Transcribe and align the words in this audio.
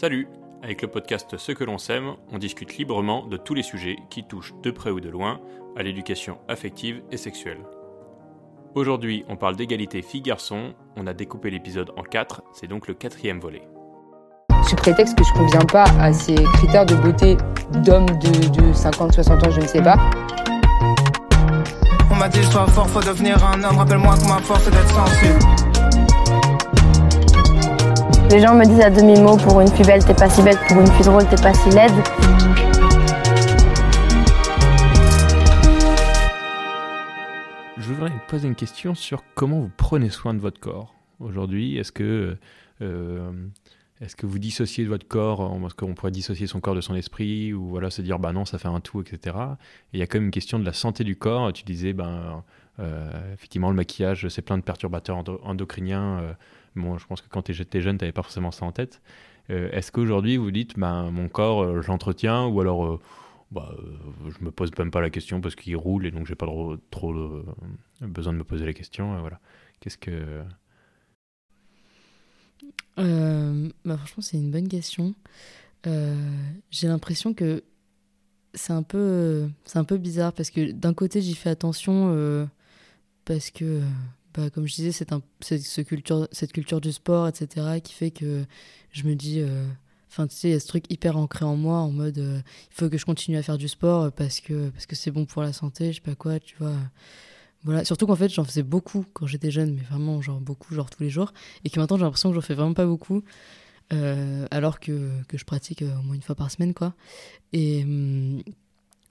Salut 0.00 0.28
Avec 0.62 0.80
le 0.82 0.86
podcast 0.86 1.36
Ce 1.38 1.50
que 1.50 1.64
l'on 1.64 1.76
sème, 1.76 2.12
on 2.30 2.38
discute 2.38 2.76
librement 2.76 3.26
de 3.26 3.36
tous 3.36 3.54
les 3.54 3.64
sujets 3.64 3.96
qui 4.10 4.22
touchent 4.22 4.54
de 4.62 4.70
près 4.70 4.92
ou 4.92 5.00
de 5.00 5.08
loin 5.08 5.40
à 5.76 5.82
l'éducation 5.82 6.38
affective 6.46 7.02
et 7.10 7.16
sexuelle. 7.16 7.58
Aujourd'hui, 8.76 9.24
on 9.28 9.34
parle 9.34 9.56
d'égalité 9.56 10.02
filles-garçons, 10.02 10.74
on 10.94 11.08
a 11.08 11.14
découpé 11.14 11.50
l'épisode 11.50 11.90
en 11.96 12.04
quatre, 12.04 12.42
c'est 12.52 12.68
donc 12.68 12.86
le 12.86 12.94
quatrième 12.94 13.40
volet. 13.40 13.62
Sous 14.68 14.76
prétexte 14.76 15.18
que 15.18 15.24
je 15.24 15.32
conviens 15.32 15.66
pas 15.66 15.86
à 15.98 16.12
ces 16.12 16.36
critères 16.36 16.86
de 16.86 16.94
beauté 16.94 17.36
d'hommes 17.84 18.06
de, 18.06 18.72
50-60 18.72 19.46
ans, 19.48 19.50
je 19.50 19.60
ne 19.60 19.66
sais 19.66 19.82
pas. 19.82 19.96
On 22.08 22.14
m'a 22.14 22.28
dit 22.28 22.44
sois 22.44 22.68
fort, 22.68 22.88
faut 22.88 23.00
devenir 23.00 23.44
un 23.44 23.64
homme, 23.64 23.78
rappelle-moi 23.78 24.14
que 24.16 24.28
ma 24.28 24.38
force 24.42 24.64
est 24.68 24.70
d'être 24.70 24.94
sensible. 24.94 25.67
Les 28.30 28.40
gens 28.40 28.54
me 28.54 28.64
disent 28.66 28.80
à 28.80 28.90
demi-mot, 28.90 29.38
pour 29.38 29.58
une 29.62 29.68
fille 29.68 29.86
belle, 29.86 30.04
t'es 30.04 30.12
pas 30.12 30.28
si 30.28 30.42
belle, 30.42 30.58
pour 30.68 30.78
une 30.78 30.86
fille 30.88 31.06
drôle, 31.06 31.26
t'es 31.28 31.42
pas 31.42 31.54
si 31.54 31.70
laide. 31.70 31.90
Je 37.78 37.94
voudrais 37.94 38.12
poser 38.28 38.48
une 38.48 38.54
question 38.54 38.94
sur 38.94 39.24
comment 39.34 39.60
vous 39.60 39.70
prenez 39.74 40.10
soin 40.10 40.34
de 40.34 40.40
votre 40.40 40.60
corps 40.60 40.94
aujourd'hui. 41.20 41.78
Est-ce 41.78 41.90
que, 41.90 42.36
euh, 42.82 43.30
vous 44.22 44.38
dissociez 44.38 44.84
de 44.84 44.90
votre 44.90 45.08
corps 45.08 45.50
Est-ce 45.64 45.74
qu'on 45.74 45.94
pourrait 45.94 46.10
dissocier 46.10 46.46
son 46.46 46.60
corps 46.60 46.74
de 46.74 46.82
son 46.82 46.94
esprit 46.94 47.54
Ou 47.54 47.68
voilà, 47.68 47.88
se 47.88 48.02
dire, 48.02 48.18
bah 48.18 48.32
non, 48.32 48.44
ça 48.44 48.58
fait 48.58 48.68
un 48.68 48.80
tout, 48.80 49.00
etc. 49.00 49.36
Et 49.94 49.96
il 49.96 50.00
y 50.00 50.02
a 50.02 50.06
quand 50.06 50.18
même 50.18 50.26
une 50.26 50.32
question 50.32 50.58
de 50.58 50.66
la 50.66 50.74
santé 50.74 51.02
du 51.02 51.16
corps. 51.16 51.50
Tu 51.54 51.64
disais, 51.64 51.94
ben, 51.94 52.44
euh, 52.78 53.32
effectivement, 53.32 53.70
le 53.70 53.76
maquillage, 53.76 54.28
c'est 54.28 54.42
plein 54.42 54.58
de 54.58 54.62
perturbateurs 54.62 55.24
endocriniens. 55.42 56.20
Euh, 56.20 56.32
Bon, 56.76 56.98
je 56.98 57.06
pense 57.06 57.20
que 57.20 57.28
quand 57.28 57.42
tu 57.42 57.60
étais 57.60 57.80
jeune, 57.80 57.98
tu 57.98 58.04
n'avais 58.04 58.12
pas 58.12 58.22
forcément 58.22 58.50
ça 58.50 58.64
en 58.64 58.72
tête. 58.72 59.00
Euh, 59.50 59.70
est-ce 59.72 59.90
qu'aujourd'hui, 59.92 60.36
vous 60.36 60.50
dites, 60.50 60.78
ben, 60.78 61.10
mon 61.10 61.28
corps, 61.28 61.62
euh, 61.62 61.82
j'entretiens, 61.82 62.46
ou 62.46 62.60
alors, 62.60 62.84
euh, 62.84 63.00
bah, 63.50 63.74
je 64.28 64.44
me 64.44 64.50
pose 64.50 64.70
même 64.78 64.90
pas 64.90 65.00
la 65.00 65.10
question 65.10 65.40
parce 65.40 65.54
qu'il 65.54 65.76
roule 65.76 66.06
et 66.06 66.10
donc 66.10 66.26
j'ai 66.26 66.34
pas 66.34 66.46
trop, 66.46 66.76
trop 66.90 67.14
besoin 68.02 68.32
de 68.34 68.38
me 68.38 68.44
poser 68.44 68.66
la 68.66 68.74
question. 68.74 69.18
voilà. 69.20 69.40
Qu'est-ce 69.80 69.98
que. 69.98 70.42
Bah, 72.96 73.96
franchement, 73.96 74.22
c'est 74.22 74.36
une 74.36 74.50
bonne 74.50 74.68
question. 74.68 75.14
j'ai 75.84 76.88
l'impression 76.88 77.32
que 77.32 77.64
c'est 78.52 78.72
un 78.72 78.84
c'est 79.64 79.78
un 79.78 79.84
peu 79.84 79.96
bizarre 79.96 80.32
parce 80.32 80.50
que 80.50 80.72
d'un 80.72 80.92
côté 80.92 81.22
j'y 81.22 81.34
fais 81.34 81.50
attention 81.50 82.48
parce 83.24 83.50
que 83.50 83.80
comme 84.52 84.66
je 84.66 84.74
disais, 84.74 84.92
c'est 84.92 85.58
ce 85.58 85.80
culture, 85.80 86.28
cette 86.32 86.52
culture 86.52 86.80
du 86.80 86.92
sport, 86.92 87.28
etc., 87.28 87.80
qui 87.82 87.92
fait 87.92 88.10
que 88.10 88.44
je 88.92 89.04
me 89.04 89.14
dis. 89.14 89.40
Euh, 89.40 89.66
enfin, 90.10 90.26
tu 90.26 90.36
sais, 90.36 90.48
il 90.48 90.52
y 90.52 90.54
a 90.54 90.60
ce 90.60 90.66
truc 90.68 90.84
hyper 90.90 91.16
ancré 91.16 91.44
en 91.44 91.56
moi, 91.56 91.78
en 91.78 91.90
mode 91.90 92.18
euh, 92.18 92.40
il 92.70 92.74
faut 92.74 92.88
que 92.88 92.98
je 92.98 93.04
continue 93.04 93.36
à 93.36 93.42
faire 93.42 93.58
du 93.58 93.68
sport 93.68 94.12
parce 94.12 94.40
que 94.40 94.70
parce 94.70 94.86
que 94.86 94.96
c'est 94.96 95.10
bon 95.10 95.26
pour 95.26 95.42
la 95.42 95.52
santé, 95.52 95.92
je 95.92 95.96
sais 95.96 96.00
pas 96.02 96.14
quoi, 96.14 96.38
tu 96.40 96.56
vois. 96.58 96.76
Voilà, 97.64 97.84
surtout 97.84 98.06
qu'en 98.06 98.16
fait, 98.16 98.28
j'en 98.28 98.44
faisais 98.44 98.62
beaucoup 98.62 99.04
quand 99.12 99.26
j'étais 99.26 99.50
jeune, 99.50 99.74
mais 99.74 99.82
vraiment, 99.82 100.22
genre 100.22 100.40
beaucoup, 100.40 100.74
genre 100.74 100.88
tous 100.90 101.02
les 101.02 101.10
jours. 101.10 101.32
Et 101.64 101.70
que 101.70 101.80
maintenant, 101.80 101.96
j'ai 101.96 102.04
l'impression 102.04 102.28
que 102.30 102.36
j'en 102.36 102.40
fais 102.40 102.54
vraiment 102.54 102.74
pas 102.74 102.86
beaucoup, 102.86 103.24
euh, 103.92 104.46
alors 104.52 104.78
que, 104.78 105.10
que, 105.26 105.36
je 105.36 105.44
pratique 105.44 105.82
au 105.82 106.02
moins 106.02 106.14
une 106.14 106.22
fois 106.22 106.36
par 106.36 106.50
semaine, 106.52 106.72
quoi. 106.72 106.94
Et 107.52 107.82
hum, 107.82 108.42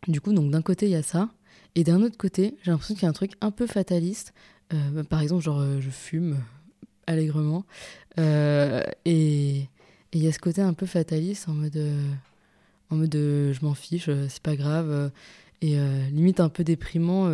du 0.08 0.22
coup, 0.22 0.34
donc 0.34 0.50
d'un 0.52 0.62
côté, 0.62 0.86
il 0.86 0.92
y 0.92 0.96
a 0.96 1.04
ça. 1.04 1.30
Et 1.76 1.84
d'un 1.84 2.02
autre 2.02 2.18
côté, 2.18 2.56
j'ai 2.64 2.72
l'impression 2.72 2.96
qu'il 2.96 3.04
y 3.04 3.06
a 3.06 3.10
un 3.10 3.14
truc 3.14 3.34
un 3.42 3.52
peu 3.52 3.68
fataliste 3.68 4.34
euh, 4.74 4.90
bah, 4.92 5.04
par 5.04 5.22
exemple, 5.22 5.44
genre, 5.44 5.60
euh, 5.60 5.80
je 5.80 5.90
fume 5.90 6.38
allègrement. 7.06 7.66
Euh, 8.20 8.84
et 9.06 9.68
il 10.14 10.24
y 10.24 10.28
a 10.28 10.32
ce 10.32 10.40
côté 10.40 10.62
un 10.62 10.74
peu 10.74 10.86
fataliste 10.86 11.48
en 11.48 11.54
mode, 11.54 11.82
en 12.90 12.96
mode 12.96 13.14
je 13.14 13.66
m'en 13.66 13.74
fiche, 13.74 14.10
c'est 14.28 14.42
pas 14.42 14.56
grave. 14.56 15.12
et 15.62 15.78
limite 16.12 16.40
un 16.40 16.50
peu 16.50 16.64
déprimant 16.64 17.30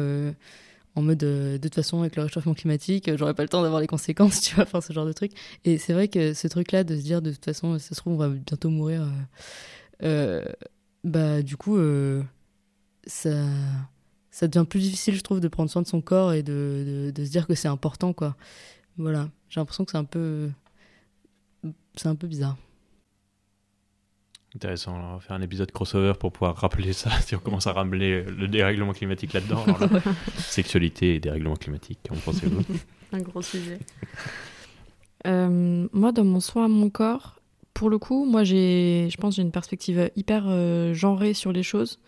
en 0.95 1.01
mode 1.01 1.19
de 1.19 1.59
toute 1.61 1.75
façon 1.75 2.01
avec 2.01 2.15
le 2.15 2.23
réchauffement 2.23 2.53
climatique 2.53 3.09
j'aurais 3.15 3.33
pas 3.33 3.43
le 3.43 3.49
temps 3.49 3.61
d'avoir 3.61 3.79
les 3.79 3.87
conséquences 3.87 4.41
tu 4.41 4.55
vois 4.55 4.65
enfin 4.65 4.81
ce 4.81 4.91
genre 4.91 5.05
de 5.05 5.13
truc 5.13 5.31
et 5.65 5.77
c'est 5.77 5.93
vrai 5.93 6.07
que 6.07 6.33
ce 6.33 6.47
truc 6.47 6.71
là 6.71 6.83
de 6.83 6.95
se 6.97 7.01
dire 7.01 7.21
de 7.21 7.31
toute 7.31 7.45
façon 7.45 7.79
ça 7.79 7.95
se 7.95 7.95
trouve 7.95 8.13
on 8.13 8.17
va 8.17 8.29
bientôt 8.29 8.69
mourir 8.69 9.07
bah 11.03 11.41
du 11.41 11.55
coup 11.55 11.77
ça 13.07 13.45
ça 14.33 14.47
devient 14.47 14.65
plus 14.65 14.79
difficile, 14.79 15.13
je 15.13 15.21
trouve, 15.21 15.39
de 15.39 15.47
prendre 15.47 15.69
soin 15.69 15.83
de 15.83 15.87
son 15.87 16.01
corps 16.01 16.33
et 16.33 16.41
de, 16.41 17.11
de, 17.13 17.23
se 17.23 17.29
dire 17.29 17.45
que 17.45 17.53
c'est 17.53 17.67
important, 17.67 18.13
quoi. 18.13 18.35
Voilà, 18.97 19.29
j'ai 19.47 19.59
l'impression 19.59 19.85
que 19.85 19.91
c'est 19.91 19.97
un 19.97 20.05
peu, 20.05 20.49
c'est 21.95 22.07
un 22.07 22.15
peu 22.15 22.25
bizarre. 22.25 22.57
Intéressant, 24.55 24.95
on 24.95 25.13
va 25.13 25.19
faire 25.19 25.35
un 25.35 25.41
épisode 25.43 25.71
crossover 25.71 26.13
pour 26.19 26.31
pouvoir 26.31 26.55
rappeler 26.55 26.93
ça, 26.93 27.11
si 27.21 27.35
on 27.35 27.39
commence 27.39 27.67
à 27.67 27.73
ramener 27.73 28.23
le 28.23 28.47
dérèglement 28.47 28.93
climatique 28.93 29.33
là-dedans. 29.33 29.65
sexualité 30.39 31.13
et 31.13 31.19
dérèglement 31.19 31.55
climatique, 31.55 31.99
qu'en 32.09 32.15
pensez-vous? 32.15 32.63
Un 33.11 33.19
gros 33.19 33.43
sujet. 33.43 33.77
Euh, 35.27 35.87
moi, 35.93 36.11
dans 36.11 36.23
mon 36.23 36.39
soin 36.39 36.65
à 36.65 36.67
mon 36.67 36.89
corps, 36.89 37.39
pour 37.75 37.91
le 37.91 37.99
coup, 37.99 38.25
moi, 38.25 38.43
j'ai, 38.43 39.09
je 39.11 39.17
pense, 39.17 39.35
j'ai 39.35 39.43
une 39.43 39.51
perspective 39.51 40.09
hyper 40.15 40.45
euh, 40.47 40.95
genrée 40.95 41.35
sur 41.35 41.51
les 41.51 41.61
choses, 41.61 41.99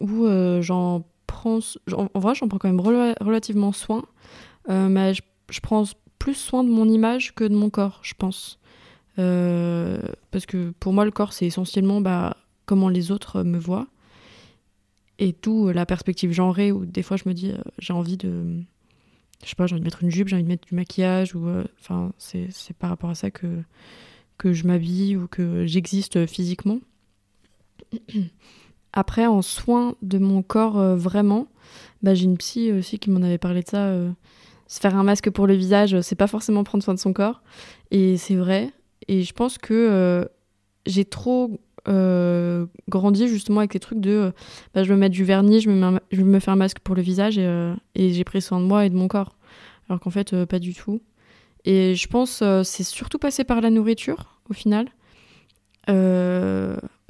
où 0.00 0.26
euh, 0.26 0.62
j'en 0.62 1.04
en, 1.46 2.20
vrai, 2.20 2.34
j'en 2.34 2.48
prends 2.48 2.58
quand 2.58 2.68
même 2.68 2.80
relativement 2.80 3.72
soin, 3.72 4.04
euh, 4.68 4.88
mais 4.88 5.14
je, 5.14 5.60
prends 5.60 5.84
plus 6.18 6.34
soin 6.34 6.64
de 6.64 6.68
mon 6.68 6.88
image 6.88 7.34
que 7.34 7.44
de 7.44 7.54
mon 7.54 7.70
corps, 7.70 8.00
je 8.02 8.14
pense. 8.14 8.58
Euh, 9.18 10.00
parce 10.30 10.46
que 10.46 10.72
pour 10.80 10.92
moi, 10.92 11.04
le 11.04 11.10
corps, 11.10 11.32
c'est 11.32 11.46
essentiellement 11.46 12.00
bah, 12.00 12.36
comment 12.66 12.88
les 12.88 13.10
autres 13.10 13.42
me 13.42 13.58
voient. 13.58 13.88
Et 15.18 15.32
tout 15.32 15.68
la 15.68 15.86
perspective 15.86 16.32
genrée, 16.32 16.72
où 16.72 16.84
des 16.84 17.02
fois 17.02 17.16
je 17.16 17.24
me 17.26 17.34
dis, 17.34 17.50
euh, 17.50 17.58
j'ai 17.78 17.92
envie 17.92 18.16
de. 18.16 18.62
Je 19.44 19.48
sais 19.48 19.56
pas, 19.56 19.66
j'ai 19.66 19.74
envie 19.74 19.80
de 19.80 19.84
mettre 19.84 20.02
une 20.02 20.10
jupe, 20.10 20.28
j'ai 20.28 20.36
envie 20.36 20.44
de 20.44 20.48
mettre 20.48 20.66
du 20.66 20.74
maquillage, 20.74 21.34
ou. 21.34 21.48
Enfin, 21.80 22.12
c'est 22.18 22.48
par 22.78 22.90
rapport 22.90 23.10
à 23.10 23.14
ça 23.14 23.30
que, 23.30 23.62
que 24.38 24.52
je 24.52 24.66
m'habille 24.66 25.16
ou 25.16 25.26
que 25.28 25.66
j'existe 25.66 26.26
physiquement. 26.26 26.78
Après, 28.92 29.26
en 29.26 29.42
soin 29.42 29.94
de 30.02 30.18
mon 30.18 30.42
corps 30.42 30.78
euh, 30.78 30.96
vraiment, 30.96 31.46
bah, 32.02 32.14
j'ai 32.14 32.24
une 32.24 32.36
psy 32.36 32.72
aussi 32.72 32.98
qui 32.98 33.10
m'en 33.10 33.22
avait 33.22 33.38
parlé 33.38 33.62
de 33.62 33.68
ça. 33.68 33.86
Euh, 33.86 34.10
se 34.68 34.80
faire 34.80 34.96
un 34.96 35.02
masque 35.02 35.30
pour 35.30 35.46
le 35.46 35.54
visage, 35.54 36.00
c'est 36.00 36.14
pas 36.14 36.26
forcément 36.26 36.64
prendre 36.64 36.82
soin 36.82 36.94
de 36.94 36.98
son 36.98 37.12
corps. 37.12 37.42
Et 37.90 38.16
c'est 38.16 38.36
vrai. 38.36 38.70
Et 39.08 39.22
je 39.22 39.32
pense 39.34 39.58
que 39.58 39.74
euh, 39.74 40.24
j'ai 40.86 41.04
trop 41.04 41.58
grandi 42.88 43.26
justement 43.26 43.58
avec 43.58 43.74
les 43.74 43.80
trucs 43.80 43.98
de 43.98 44.32
bah, 44.72 44.84
je 44.84 44.92
me 44.92 44.98
mets 44.98 45.08
du 45.08 45.24
vernis, 45.24 45.60
je 45.60 45.68
me, 45.68 45.98
me 46.12 46.38
fais 46.38 46.50
un 46.52 46.56
masque 46.56 46.78
pour 46.78 46.94
le 46.94 47.02
visage 47.02 47.38
et, 47.38 47.74
et 47.96 48.12
j'ai 48.12 48.22
pris 48.22 48.40
soin 48.40 48.60
de 48.60 48.64
moi 48.64 48.86
et 48.86 48.90
de 48.90 48.94
mon 48.94 49.08
corps. 49.08 49.36
Alors 49.88 49.98
qu'en 49.98 50.10
fait, 50.10 50.44
pas 50.44 50.60
du 50.60 50.74
tout. 50.74 51.02
Et 51.64 51.96
je 51.96 52.06
pense 52.06 52.42
c'est 52.62 52.84
surtout 52.84 53.18
passé 53.18 53.42
par 53.42 53.60
la 53.60 53.68
nourriture 53.68 54.38
au 54.48 54.54
final. 54.54 54.86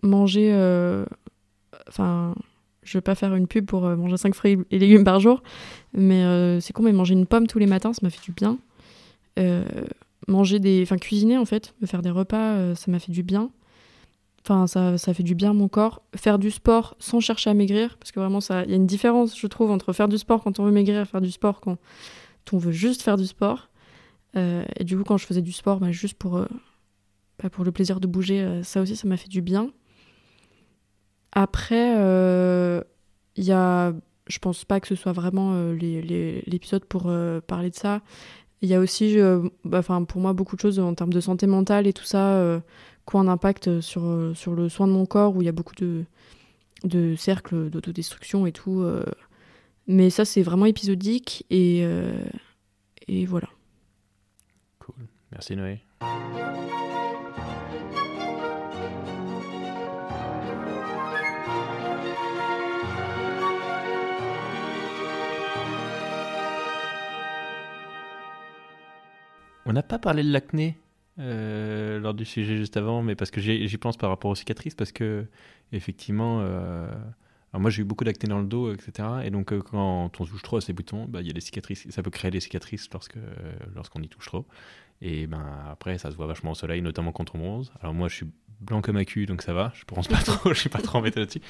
manger 0.03 0.53
Enfin, 1.93 2.35
je 2.83 2.97
veux 2.97 3.03
pas 3.03 3.15
faire 3.15 3.35
une 3.35 3.47
pub 3.47 3.67
pour 3.67 3.85
euh, 3.85 3.97
manger 3.97 4.17
5 4.17 4.35
fruits 4.35 4.59
et 4.71 4.79
légumes 4.79 5.05
par 5.05 5.21
jour, 5.21 5.43
mais 5.93 6.25
euh, 6.25 6.59
c'est 6.61 6.73
con, 6.73 6.83
mais 6.83 6.93
manger 6.93 7.13
une 7.13 7.27
pomme 7.27 7.47
tous 7.47 7.59
les 7.59 7.67
matins, 7.67 7.93
ça 7.93 8.01
m'a 8.03 8.09
fait 8.09 8.25
du 8.25 8.33
bien. 8.33 8.59
Euh, 9.39 9.65
manger 10.27 10.59
des. 10.59 10.83
Enfin, 10.83 10.97
cuisiner 10.97 11.37
en 11.37 11.45
fait, 11.45 11.75
me 11.83 11.87
faire 11.87 12.01
des 12.01 12.11
repas, 12.11 12.75
ça 12.75 12.91
m'a 12.91 12.99
fait 12.99 13.13
du 13.13 13.23
bien. 13.23 13.51
Enfin, 14.45 14.67
ça, 14.67 14.99
ça 14.99 15.15
fait 15.15 15.23
du 15.23 15.35
bien 15.35 15.51
à 15.51 15.53
mon 15.53 15.69
corps. 15.69 16.03
Faire 16.17 16.39
du 16.39 16.51
sport 16.51 16.97
sans 16.99 17.21
chercher 17.21 17.51
à 17.51 17.55
maigrir, 17.55 17.97
parce 17.99 18.11
que 18.11 18.21
vraiment, 18.21 18.41
il 18.41 18.71
y 18.71 18.73
a 18.73 18.77
une 18.77 18.87
différence, 18.87 19.39
je 19.39 19.47
trouve, 19.47 19.71
entre 19.71 19.93
faire 19.93 20.09
du 20.09 20.19
sport 20.19 20.43
quand 20.43 20.59
on 20.59 20.65
veut 20.65 20.73
maigrir 20.73 21.03
et 21.03 21.05
faire 21.05 21.21
du 21.21 21.31
sport 21.31 21.61
quand 21.61 21.77
on 22.53 22.59
veut 22.59 22.73
juste 22.73 23.03
faire 23.03 23.17
du 23.17 23.27
sport. 23.27 23.69
et 24.35 24.85
du 24.85 24.97
coup, 24.97 25.05
quand 25.05 25.19
je 25.19 25.27
faisais 25.27 25.43
du 25.43 25.53
sport, 25.53 25.79
bah, 25.79 25.93
juste 25.93 26.15
pour, 26.15 26.45
bah, 27.41 27.51
pour 27.51 27.65
le 27.65 27.71
plaisir 27.71 28.01
de 28.01 28.07
bouger, 28.07 28.63
ça 28.65 28.81
aussi, 28.81 28.97
ça 28.97 29.07
m'a 29.07 29.17
fait 29.17 29.29
du 29.29 29.43
bien. 29.43 29.71
Après, 31.33 31.93
il 31.93 31.99
euh, 31.99 32.83
y 33.37 33.53
a, 33.53 33.93
je 34.27 34.39
pense 34.39 34.65
pas 34.65 34.81
que 34.81 34.87
ce 34.87 34.95
soit 34.95 35.13
vraiment 35.13 35.53
euh, 35.55 35.75
l'épisode 35.75 36.85
pour 36.85 37.05
euh, 37.07 37.41
parler 37.41 37.71
de 37.71 37.75
ça. 37.75 38.03
Il 38.61 38.69
y 38.69 38.75
a 38.75 38.81
aussi, 38.81 39.17
bah, 39.65 39.79
enfin 39.79 40.05
pour 40.05 40.21
moi, 40.21 40.35
beaucoup 40.35 40.55
de 40.55 40.61
choses 40.61 40.79
en 40.79 40.95
termes 40.95 41.13
de 41.13 41.21
santé 41.21 41.49
mentale 41.49 41.89
et 41.89 41.93
tout 41.93 42.05
ça 42.05 42.61
qui 43.09 43.17
ont 43.17 43.19
un 43.19 43.27
impact 43.27 43.81
sur, 43.81 44.31
sur 44.37 44.55
le 44.55 44.69
soin 44.69 44.87
de 44.87 44.93
mon 44.93 45.05
corps, 45.05 45.35
où 45.35 45.43
il 45.43 45.47
y 45.47 45.49
a 45.49 45.53
beaucoup 45.53 45.75
de, 45.75 46.05
de 46.85 47.17
cercles 47.17 47.71
d'autodestruction 47.71 48.47
et 48.47 48.53
tout. 48.53 48.87
mais 49.89 50.11
ça, 50.11 50.25
c'est 50.25 50.43
vraiment 50.43 50.67
épisodique 50.67 51.45
et, 51.51 51.85
et 53.09 53.27
voilà. 53.27 53.49
Cool. 54.79 54.95
Merci 55.33 55.57
Noé. 55.57 55.81
On 69.65 69.73
n'a 69.73 69.83
pas 69.83 69.99
parlé 69.99 70.23
de 70.23 70.33
l'acné 70.33 70.77
euh, 71.19 72.01
lors 72.01 72.15
du 72.15 72.25
sujet 72.25 72.57
juste 72.57 72.77
avant, 72.77 73.03
mais 73.03 73.15
parce 73.15 73.31
que 73.31 73.41
j'y 73.41 73.77
pense 73.79 73.97
par 73.97 74.11
rapport 74.11 74.31
aux 74.31 74.35
cicatrices, 74.35 74.75
parce 74.75 74.93
que 74.93 75.27
effectivement, 75.73 76.41
euh, 76.41 76.91
moi 77.53 77.71
j'ai 77.71 77.83
eu 77.83 77.85
beaucoup 77.85 78.05
d'acné 78.05 78.29
dans 78.29 78.41
le 78.41 78.47
dos, 78.47 78.73
etc. 78.73 79.09
Et 79.25 79.31
donc 79.31 79.53
euh, 79.53 79.61
quand 79.61 80.05
on 80.05 80.09
touche 80.09 80.43
trop 80.43 80.57
à 80.57 80.61
ces 80.61 80.73
boutons, 80.73 81.05
bah, 81.05 81.21
il 81.21 81.27
y 81.27 81.31
a 81.31 81.33
des 81.33 81.41
cicatrices, 81.41 81.89
ça 81.91 82.03
peut 82.03 82.11
créer 82.11 82.31
des 82.31 82.41
cicatrices 82.41 82.89
lorsque 82.93 83.19
lorsqu'on 83.75 84.03
y 84.03 84.09
touche 84.09 84.27
trop. 84.27 84.47
Et 85.01 85.27
ben 85.27 85.45
après 85.71 85.99
ça 85.99 86.11
se 86.11 86.17
voit 86.17 86.27
vachement 86.27 86.53
au 86.53 86.55
soleil, 86.55 86.83
notamment 86.83 87.13
quand 87.13 87.35
on 87.35 87.39
bronze. 87.39 87.73
Alors 87.81 87.95
moi 87.95 88.09
je 88.09 88.17
suis 88.17 88.27
blanc 88.61 88.81
comme 88.81 88.97
un 88.97 89.05
cul, 89.05 89.27
donc 89.27 89.43
ça 89.43 89.53
va, 89.53 89.73
je 89.75 89.85
bronze 89.87 90.09
pas 90.09 90.23
trop, 90.23 90.51
je 90.55 90.59
suis 90.59 90.71
pas 90.71 90.81
trop 90.81 90.99
embêté 90.99 91.21
là-dessus. 91.21 91.43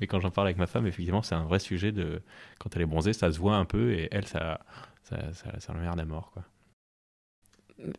Mais 0.00 0.06
quand 0.06 0.20
j'en 0.20 0.30
parle 0.30 0.48
avec 0.48 0.58
ma 0.58 0.66
femme, 0.66 0.86
effectivement 0.86 1.22
c'est 1.22 1.34
un 1.34 1.44
vrai 1.44 1.58
sujet 1.58 1.90
de 1.90 2.22
quand 2.60 2.76
elle 2.76 2.82
est 2.82 2.86
bronzée, 2.86 3.12
ça 3.12 3.32
se 3.32 3.38
voit 3.38 3.56
un 3.56 3.64
peu 3.64 3.92
et 3.92 4.08
elle 4.12 4.26
ça 4.26 4.60
ça 5.04 5.32
ça, 5.32 5.58
ça 5.58 5.72
l'emmerde 5.72 5.98
à 6.00 6.04
mort 6.04 6.30
quoi. 6.32 6.44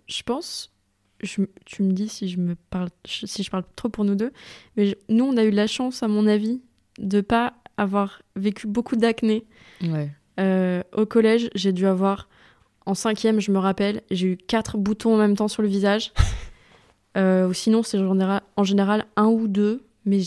Je 0.07 0.23
pense, 0.23 0.71
je- 1.21 1.41
tu 1.65 1.83
me 1.83 1.91
dis 1.91 2.09
si 2.09 2.27
je 2.29 2.37
me 2.37 2.55
parle, 2.69 2.89
si 3.05 3.43
je 3.43 3.49
parle 3.49 3.63
trop 3.75 3.89
pour 3.89 4.05
nous 4.05 4.15
deux, 4.15 4.31
mais 4.75 4.87
je- 4.87 4.95
nous 5.09 5.25
on 5.25 5.37
a 5.37 5.43
eu 5.43 5.51
la 5.51 5.67
chance, 5.67 6.03
à 6.03 6.07
mon 6.07 6.27
avis, 6.27 6.61
de 6.99 7.21
pas 7.21 7.53
avoir 7.77 8.21
vécu 8.35 8.67
beaucoup 8.67 8.95
d'acné. 8.95 9.45
Ouais. 9.83 10.09
Euh, 10.39 10.81
au 10.95 11.05
collège, 11.05 11.49
j'ai 11.55 11.71
dû 11.73 11.85
avoir, 11.85 12.27
en 12.85 12.93
cinquième, 12.93 13.39
je 13.39 13.51
me 13.51 13.59
rappelle, 13.59 14.01
j'ai 14.11 14.27
eu 14.27 14.37
quatre 14.37 14.77
boutons 14.77 15.13
en 15.15 15.17
même 15.17 15.35
temps 15.35 15.47
sur 15.47 15.61
le 15.61 15.67
visage. 15.67 16.11
Euh, 17.15 17.51
sinon, 17.51 17.81
c'est 17.81 17.97
en 17.97 18.63
général, 18.63 19.05
un 19.15 19.25
ou 19.25 19.47
deux, 19.47 19.83
mais, 20.05 20.19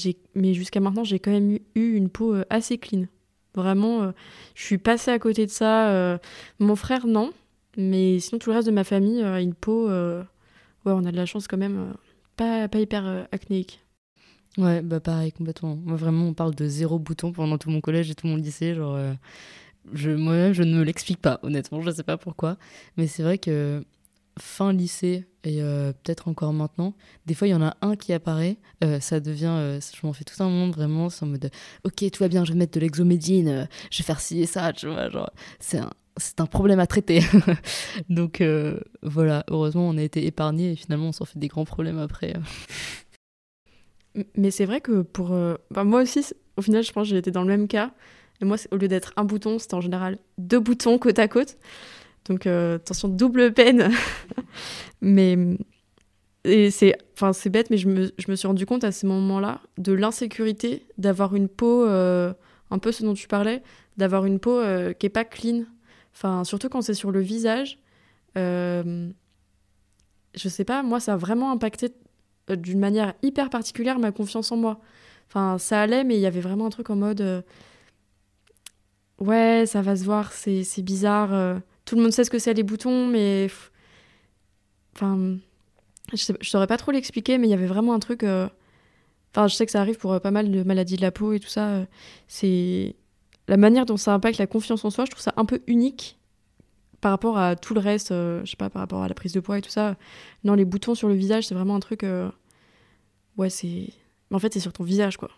jusqu'à 0.54 0.80
maintenant, 0.80 1.04
j'ai 1.04 1.20
quand 1.20 1.30
même 1.30 1.56
eu, 1.76 1.94
une 1.94 2.08
peau 2.08 2.34
euh, 2.34 2.44
assez 2.50 2.78
clean. 2.78 3.04
Vraiment, 3.54 4.02
euh, 4.02 4.10
je 4.56 4.64
suis 4.64 4.78
passée 4.78 5.12
à 5.12 5.20
côté 5.20 5.46
de 5.46 5.52
ça. 5.52 6.18
mon 6.58 6.74
frère, 6.74 7.06
non. 7.06 7.30
Mais 7.76 8.18
sinon, 8.20 8.38
tout 8.38 8.50
le 8.50 8.56
reste 8.56 8.66
de 8.68 8.72
ma 8.72 8.84
famille 8.84 9.22
a 9.22 9.40
une 9.40 9.54
peau. 9.54 9.88
euh, 9.88 10.22
ouais, 10.84 10.92
on 10.92 11.04
a 11.04 11.12
de 11.12 11.16
la 11.16 11.26
chance 11.26 11.48
quand 11.48 11.56
même. 11.58 11.78
euh, 11.78 11.92
pas, 12.36 12.68
pas 12.68 12.78
hyper 12.80 13.06
euh, 13.06 13.24
acnéique. 13.32 13.80
Ouais, 14.58 14.82
bah 14.82 14.98
pareil, 15.00 15.32
complètement. 15.32 15.76
Moi, 15.76 15.96
vraiment, 15.96 16.26
on 16.26 16.34
parle 16.34 16.54
de 16.54 16.66
zéro 16.66 16.98
bouton 16.98 17.32
pendant 17.32 17.56
tout 17.58 17.70
mon 17.70 17.80
collège 17.80 18.10
et 18.10 18.14
tout 18.14 18.26
mon 18.26 18.36
lycée. 18.36 18.74
Genre, 18.74 18.94
euh, 18.96 19.12
je, 19.92 20.10
moi-même, 20.10 20.52
je 20.52 20.62
ne 20.64 20.76
me 20.78 20.82
l'explique 20.84 21.20
pas, 21.20 21.38
honnêtement, 21.42 21.80
je 21.82 21.90
sais 21.90 22.02
pas 22.02 22.16
pourquoi. 22.18 22.56
Mais 22.96 23.06
c'est 23.06 23.22
vrai 23.22 23.38
que 23.38 23.84
fin 24.38 24.72
lycée 24.72 25.26
et 25.44 25.62
euh, 25.62 25.92
peut-être 25.92 26.28
encore 26.28 26.52
maintenant, 26.52 26.94
des 27.26 27.34
fois, 27.34 27.48
il 27.48 27.52
y 27.52 27.54
en 27.54 27.62
a 27.62 27.76
un 27.82 27.96
qui 27.96 28.12
apparaît. 28.12 28.58
euh, 28.84 29.00
ça 29.00 29.20
devient. 29.20 29.46
euh, 29.48 29.80
je 29.80 30.06
m'en 30.06 30.12
fais 30.12 30.24
tout 30.24 30.42
un 30.42 30.48
monde, 30.50 30.72
vraiment. 30.74 31.10
C'est 31.10 31.24
en 31.24 31.28
mode 31.28 31.50
Ok, 31.84 32.04
tout 32.12 32.22
va 32.24 32.28
bien, 32.28 32.44
je 32.44 32.52
vais 32.52 32.58
mettre 32.58 32.72
de 32.74 32.80
l'exomédine, 32.80 33.48
euh, 33.48 33.64
je 33.90 33.98
vais 33.98 34.04
faire 34.04 34.20
ci 34.20 34.40
et 34.40 34.46
ça, 34.46 34.72
tu 34.72 34.86
vois. 34.88 35.08
Genre, 35.10 35.30
c'est 35.60 35.78
un. 35.78 35.90
C'est 36.20 36.40
un 36.40 36.46
problème 36.46 36.78
à 36.78 36.86
traiter. 36.86 37.20
Donc 38.08 38.40
euh, 38.40 38.78
voilà, 39.02 39.44
heureusement 39.48 39.88
on 39.88 39.96
a 39.96 40.02
été 40.02 40.26
épargnés 40.26 40.72
et 40.72 40.76
finalement 40.76 41.08
on 41.08 41.12
s'en 41.12 41.24
fait 41.24 41.38
des 41.38 41.48
grands 41.48 41.64
problèmes 41.64 41.98
après. 41.98 42.34
Mais 44.36 44.50
c'est 44.50 44.66
vrai 44.66 44.80
que 44.80 45.02
pour. 45.02 45.32
euh, 45.32 45.56
moi 45.74 46.02
aussi, 46.02 46.24
au 46.56 46.62
final, 46.62 46.82
je 46.82 46.92
pense 46.92 47.08
j'ai 47.08 47.16
été 47.16 47.30
dans 47.30 47.42
le 47.42 47.48
même 47.48 47.68
cas. 47.68 47.92
Et 48.42 48.44
moi, 48.44 48.56
au 48.70 48.76
lieu 48.76 48.88
d'être 48.88 49.12
un 49.16 49.24
bouton, 49.24 49.58
c'était 49.58 49.74
en 49.74 49.80
général 49.80 50.18
deux 50.38 50.60
boutons 50.60 50.98
côte 50.98 51.18
à 51.18 51.28
côte. 51.28 51.56
Donc, 52.26 52.46
euh, 52.46 52.76
attention, 52.76 53.08
double 53.08 53.52
peine. 53.52 53.90
mais. 55.00 55.36
C'est 56.70 56.96
enfin, 57.20 57.32
bête, 57.50 57.68
mais 57.68 57.76
je 57.76 57.86
me, 57.86 58.10
je 58.16 58.30
me 58.30 58.34
suis 58.34 58.48
rendu 58.48 58.64
compte 58.64 58.82
à 58.82 58.92
ces 58.92 59.06
moments-là 59.06 59.60
de 59.76 59.92
l'insécurité 59.92 60.86
d'avoir 60.96 61.34
une 61.34 61.48
peau, 61.48 61.84
un 61.84 62.78
peu 62.80 62.92
ce 62.92 63.02
dont 63.02 63.12
tu 63.12 63.28
parlais, 63.28 63.62
d'avoir 63.98 64.24
une 64.24 64.38
peau 64.40 64.58
qui 64.98 65.04
est 65.04 65.10
pas 65.10 65.26
clean. 65.26 65.66
Enfin, 66.14 66.44
surtout 66.44 66.68
quand 66.68 66.82
c'est 66.82 66.94
sur 66.94 67.10
le 67.10 67.20
visage. 67.20 67.78
Euh, 68.38 69.10
je 70.34 70.48
sais 70.48 70.64
pas, 70.64 70.82
moi, 70.82 71.00
ça 71.00 71.14
a 71.14 71.16
vraiment 71.16 71.50
impacté 71.50 71.90
euh, 72.50 72.56
d'une 72.56 72.78
manière 72.78 73.14
hyper 73.22 73.50
particulière 73.50 73.98
ma 73.98 74.12
confiance 74.12 74.52
en 74.52 74.56
moi. 74.56 74.80
Enfin, 75.28 75.58
ça 75.58 75.82
allait, 75.82 76.04
mais 76.04 76.16
il 76.16 76.20
y 76.20 76.26
avait 76.26 76.40
vraiment 76.40 76.66
un 76.66 76.70
truc 76.70 76.90
en 76.90 76.96
mode 76.96 77.20
euh, 77.20 77.42
ouais, 79.18 79.64
ça 79.66 79.82
va 79.82 79.96
se 79.96 80.04
voir, 80.04 80.32
c'est 80.32 80.82
bizarre. 80.82 81.60
tout 81.84 81.96
le 81.96 82.02
monde 82.02 82.12
sait 82.12 82.24
ce 82.24 82.30
que 82.30 82.38
c'est 82.38 82.54
les 82.54 82.62
boutons, 82.62 83.06
mais 83.06 83.48
enfin, 84.94 85.36
je, 86.12 86.16
sais- 86.18 86.36
je 86.40 86.50
saurais 86.50 86.66
pas 86.66 86.76
trop 86.76 86.92
l'expliquer, 86.92 87.38
mais 87.38 87.46
il 87.48 87.50
y 87.50 87.54
avait 87.54 87.66
vraiment 87.66 87.94
un 87.94 88.00
truc. 88.00 88.24
Enfin, 88.24 89.46
je 89.48 89.54
sais 89.54 89.66
que 89.66 89.72
ça 89.72 89.80
arrive 89.80 89.98
pour 89.98 90.20
pas 90.20 90.30
mal 90.30 90.50
de 90.50 90.62
maladies 90.64 90.96
de 90.96 91.02
la 91.02 91.12
peau 91.12 91.32
et 91.32 91.40
tout 91.40 91.48
ça. 91.48 91.86
c'est 92.28 92.96
la 93.50 93.56
manière 93.58 93.84
dont 93.84 93.96
ça 93.98 94.14
impacte 94.14 94.38
la 94.38 94.46
confiance 94.46 94.84
en 94.86 94.90
soi. 94.90 95.04
Je 95.04 95.10
trouve 95.10 95.22
ça 95.22 95.34
un 95.36 95.44
peu 95.44 95.60
unique 95.66 96.16
par 97.02 97.10
rapport 97.10 97.36
à 97.36 97.56
tout 97.56 97.74
le 97.74 97.80
reste. 97.80 98.12
euh, 98.12 98.40
je 98.44 98.50
sais 98.50 98.56
pas, 98.56 98.70
par 98.70 98.80
rapport 98.80 99.02
à 99.02 99.08
la 99.08 99.14
prise 99.14 99.32
de 99.32 99.40
poids 99.40 99.58
et 99.58 99.62
tout 99.62 99.70
ça. 99.70 99.96
Non, 100.44 100.54
les 100.54 100.64
boutons 100.64 100.94
sur 100.94 101.08
le 101.08 101.14
visage, 101.14 101.46
c'est 101.46 101.54
vraiment 101.54 101.74
un 101.76 101.80
truc. 101.80 102.04
euh, 102.04 102.30
Ouais, 103.36 103.50
c'est. 103.50 103.88
Mais 104.30 104.36
en 104.36 104.38
fait, 104.38 104.52
c'est 104.52 104.60
sur 104.60 104.72
ton 104.72 104.84
visage, 104.84 105.16
quoi. 105.16 105.30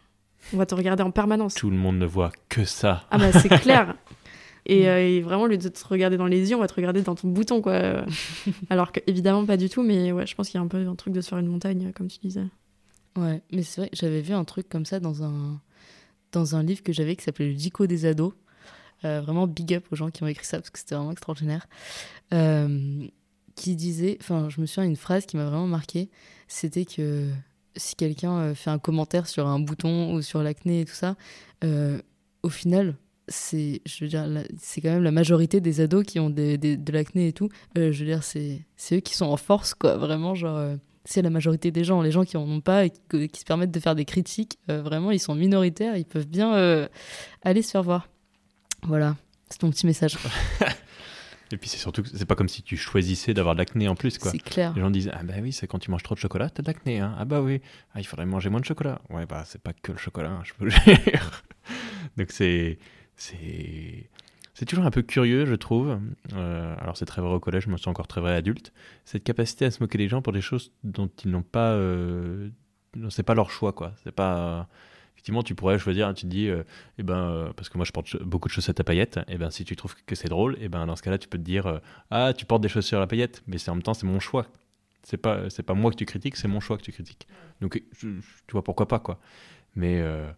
On 0.52 0.56
va 0.56 0.66
te 0.66 0.74
regarder 0.74 1.02
en 1.02 1.10
permanence. 1.10 1.54
Tout 1.54 1.70
le 1.70 1.76
monde 1.76 1.98
ne 1.98 2.06
voit 2.06 2.32
que 2.48 2.64
ça. 2.64 3.04
Ah, 3.10 3.18
bah, 3.18 3.32
c'est 3.32 3.48
clair. 3.60 3.94
Et, 4.66 4.88
euh, 4.88 4.98
et 5.00 5.20
vraiment, 5.22 5.42
au 5.44 5.46
lieu 5.46 5.56
de 5.58 5.68
te 5.68 5.84
regarder 5.88 6.16
dans 6.16 6.26
les 6.26 6.50
yeux, 6.50 6.56
on 6.56 6.60
va 6.60 6.68
te 6.68 6.74
regarder 6.74 7.02
dans 7.02 7.14
ton 7.14 7.28
bouton, 7.28 7.62
quoi. 7.62 7.72
Euh, 7.72 8.04
Alors 8.70 8.92
que, 8.92 9.00
évidemment, 9.06 9.44
pas 9.46 9.56
du 9.56 9.68
tout, 9.68 9.82
mais 9.82 10.12
ouais, 10.12 10.26
je 10.26 10.34
pense 10.34 10.48
qu'il 10.48 10.58
y 10.58 10.60
a 10.60 10.64
un 10.64 10.68
peu 10.68 10.86
un 10.86 10.94
truc 10.96 11.14
de 11.14 11.20
se 11.20 11.28
faire 11.28 11.38
une 11.38 11.46
montagne, 11.48 11.92
comme 11.94 12.08
tu 12.08 12.18
disais. 12.18 12.44
Ouais, 13.16 13.40
mais 13.52 13.62
c'est 13.62 13.82
vrai, 13.82 13.90
j'avais 13.92 14.20
vu 14.20 14.34
un 14.34 14.44
truc 14.44 14.68
comme 14.68 14.84
ça 14.86 14.98
dans 15.00 15.22
un, 15.22 15.60
dans 16.32 16.56
un 16.56 16.62
livre 16.62 16.82
que 16.82 16.92
j'avais 16.92 17.16
qui 17.16 17.24
s'appelait 17.24 17.48
Le 17.48 17.54
Dico 17.54 17.86
des 17.86 18.06
ados. 18.06 18.32
Euh, 19.04 19.20
vraiment 19.20 19.48
big 19.48 19.74
up 19.74 19.84
aux 19.90 19.96
gens 19.96 20.10
qui 20.10 20.22
ont 20.22 20.28
écrit 20.28 20.46
ça 20.46 20.58
parce 20.58 20.70
que 20.70 20.78
c'était 20.78 20.94
vraiment 20.94 21.10
extraordinaire. 21.12 21.66
Euh, 22.32 23.04
qui 23.56 23.76
disait, 23.76 24.16
enfin, 24.20 24.48
je 24.48 24.60
me 24.60 24.66
souviens 24.66 24.88
une 24.88 24.96
phrase 24.96 25.26
qui 25.26 25.36
m'a 25.36 25.44
vraiment 25.44 25.66
marqué 25.66 26.08
c'était 26.48 26.84
que 26.84 27.28
si 27.76 27.96
quelqu'un 27.96 28.32
euh, 28.38 28.54
fait 28.54 28.70
un 28.70 28.78
commentaire 28.78 29.26
sur 29.26 29.46
un 29.46 29.58
bouton 29.58 30.14
ou 30.14 30.22
sur 30.22 30.42
l'acné 30.42 30.82
et 30.82 30.84
tout 30.84 30.94
ça, 30.94 31.16
au 32.42 32.48
final, 32.48 32.96
c'est, 33.28 33.80
je 33.86 34.04
veux 34.04 34.08
dire, 34.08 34.26
c'est 34.58 34.80
quand 34.80 34.90
même 34.90 35.02
la 35.02 35.10
majorité 35.12 35.60
des 35.60 35.80
ados 35.80 36.04
qui 36.04 36.18
ont 36.20 36.28
des- 36.30 36.58
de 36.58 36.92
l'acné 36.92 37.28
et 37.28 37.32
tout. 37.32 37.48
Je 37.76 37.82
veux 37.82 38.04
dire, 38.06 38.22
c'est, 38.24 38.62
c'est 38.76 38.96
eux 38.96 39.00
qui 39.00 39.14
sont 39.16 39.26
en 39.26 39.36
force, 39.36 39.74
quoi. 39.74 39.96
Vraiment, 39.96 40.34
genre. 40.34 40.76
C'est 41.04 41.22
la 41.22 41.30
majorité 41.30 41.70
des 41.70 41.84
gens. 41.84 42.02
Les 42.02 42.10
gens 42.10 42.24
qui 42.24 42.36
en 42.36 42.42
ont 42.42 42.60
pas 42.60 42.86
et 42.86 42.90
qui, 42.90 43.28
qui 43.28 43.40
se 43.40 43.44
permettent 43.44 43.70
de 43.70 43.80
faire 43.80 43.94
des 43.94 44.04
critiques, 44.04 44.58
euh, 44.70 44.82
vraiment, 44.82 45.10
ils 45.10 45.20
sont 45.20 45.34
minoritaires. 45.34 45.96
Ils 45.96 46.04
peuvent 46.04 46.28
bien 46.28 46.54
euh, 46.54 46.88
aller 47.42 47.62
se 47.62 47.70
faire 47.70 47.82
voir. 47.82 48.08
Voilà, 48.84 49.16
c'est 49.48 49.62
mon 49.62 49.70
petit 49.70 49.86
message. 49.86 50.18
Et 51.52 51.58
puis 51.58 51.68
c'est 51.68 51.76
surtout 51.76 52.02
que 52.02 52.08
c'est 52.08 52.24
pas 52.24 52.34
comme 52.34 52.48
si 52.48 52.62
tu 52.62 52.78
choisissais 52.78 53.34
d'avoir 53.34 53.54
de 53.54 53.58
l'acné 53.58 53.86
en 53.86 53.94
plus 53.94 54.16
quoi. 54.16 54.30
C'est 54.30 54.38
clair. 54.38 54.72
Les 54.74 54.80
gens 54.80 54.90
disent 54.90 55.10
ah 55.12 55.22
bah 55.22 55.34
oui 55.42 55.52
c'est 55.52 55.66
quand 55.66 55.78
tu 55.78 55.90
manges 55.90 56.02
trop 56.02 56.14
de 56.14 56.20
chocolat 56.20 56.48
t'as 56.48 56.62
de 56.62 56.66
l'acné 56.66 57.00
hein. 57.00 57.14
ah 57.18 57.26
bah 57.26 57.42
oui 57.42 57.60
ah, 57.94 58.00
il 58.00 58.04
faudrait 58.04 58.24
manger 58.24 58.48
moins 58.48 58.60
de 58.60 58.64
chocolat 58.64 59.02
ouais 59.10 59.26
bah 59.26 59.44
c'est 59.46 59.60
pas 59.60 59.74
que 59.74 59.92
le 59.92 59.98
chocolat 59.98 60.30
hein, 60.30 60.42
je 60.44 60.54
peux 60.54 60.64
le 60.64 60.70
dire 61.04 61.44
donc 62.16 62.28
c'est 62.30 62.78
c'est 63.16 64.08
c'est 64.62 64.66
toujours 64.66 64.86
un 64.86 64.92
peu 64.92 65.02
curieux 65.02 65.44
je 65.44 65.56
trouve. 65.56 65.98
Euh, 66.34 66.76
alors 66.78 66.96
c'est 66.96 67.04
très 67.04 67.20
vrai 67.20 67.32
au 67.34 67.40
collège 67.40 67.66
mais 67.66 67.74
c'est 67.78 67.88
encore 67.88 68.06
très 68.06 68.20
vrai 68.20 68.32
adulte. 68.36 68.72
Cette 69.04 69.24
capacité 69.24 69.64
à 69.64 69.72
se 69.72 69.82
moquer 69.82 69.98
des 69.98 70.06
gens 70.06 70.22
pour 70.22 70.32
des 70.32 70.40
choses 70.40 70.70
dont 70.84 71.10
ils 71.24 71.32
n'ont 71.32 71.42
pas 71.42 71.72
euh, 71.72 72.48
c'est 73.10 73.24
pas 73.24 73.34
leur 73.34 73.50
choix 73.50 73.72
quoi. 73.72 73.92
C'est 74.04 74.12
pas 74.12 74.68
effectivement 75.16 75.42
tu 75.42 75.56
pourrais 75.56 75.80
choisir 75.80 76.14
tu 76.14 76.22
te 76.22 76.26
dis 76.28 76.46
euh, 76.48 76.62
eh 76.98 77.02
ben 77.02 77.16
euh, 77.16 77.52
parce 77.56 77.70
que 77.70 77.76
moi 77.76 77.84
je 77.84 77.90
porte 77.90 78.22
beaucoup 78.22 78.46
de 78.46 78.52
chaussettes 78.52 78.78
à 78.78 78.84
paillettes 78.84 79.18
et 79.26 79.36
ben 79.36 79.50
si 79.50 79.64
tu 79.64 79.74
trouves 79.74 79.96
que 80.06 80.14
c'est 80.14 80.28
drôle 80.28 80.56
et 80.60 80.68
ben 80.68 80.86
dans 80.86 80.94
ce 80.94 81.02
cas-là 81.02 81.18
tu 81.18 81.26
peux 81.26 81.38
te 81.38 81.42
dire 81.42 81.66
euh, 81.66 81.78
ah 82.12 82.32
tu 82.32 82.44
portes 82.46 82.62
des 82.62 82.68
chaussures 82.68 83.00
à 83.00 83.08
paillettes. 83.08 83.42
Mais 83.48 83.58
c'est 83.58 83.72
en 83.72 83.74
même 83.74 83.82
temps 83.82 83.94
c'est 83.94 84.06
mon 84.06 84.20
choix. 84.20 84.46
C'est 85.02 85.16
pas 85.16 85.50
c'est 85.50 85.64
pas 85.64 85.74
moi 85.74 85.90
que 85.90 85.96
tu 85.96 86.06
critiques 86.06 86.36
c'est 86.36 86.46
mon 86.46 86.60
choix 86.60 86.76
que 86.76 86.82
tu 86.82 86.92
critiques. 86.92 87.26
Donc 87.60 87.82
je- 87.98 88.10
je- 88.10 88.20
tu 88.46 88.52
vois 88.52 88.62
pourquoi 88.62 88.86
pas 88.86 89.00
quoi. 89.00 89.18
Mais 89.74 90.00
euh, 90.00 90.30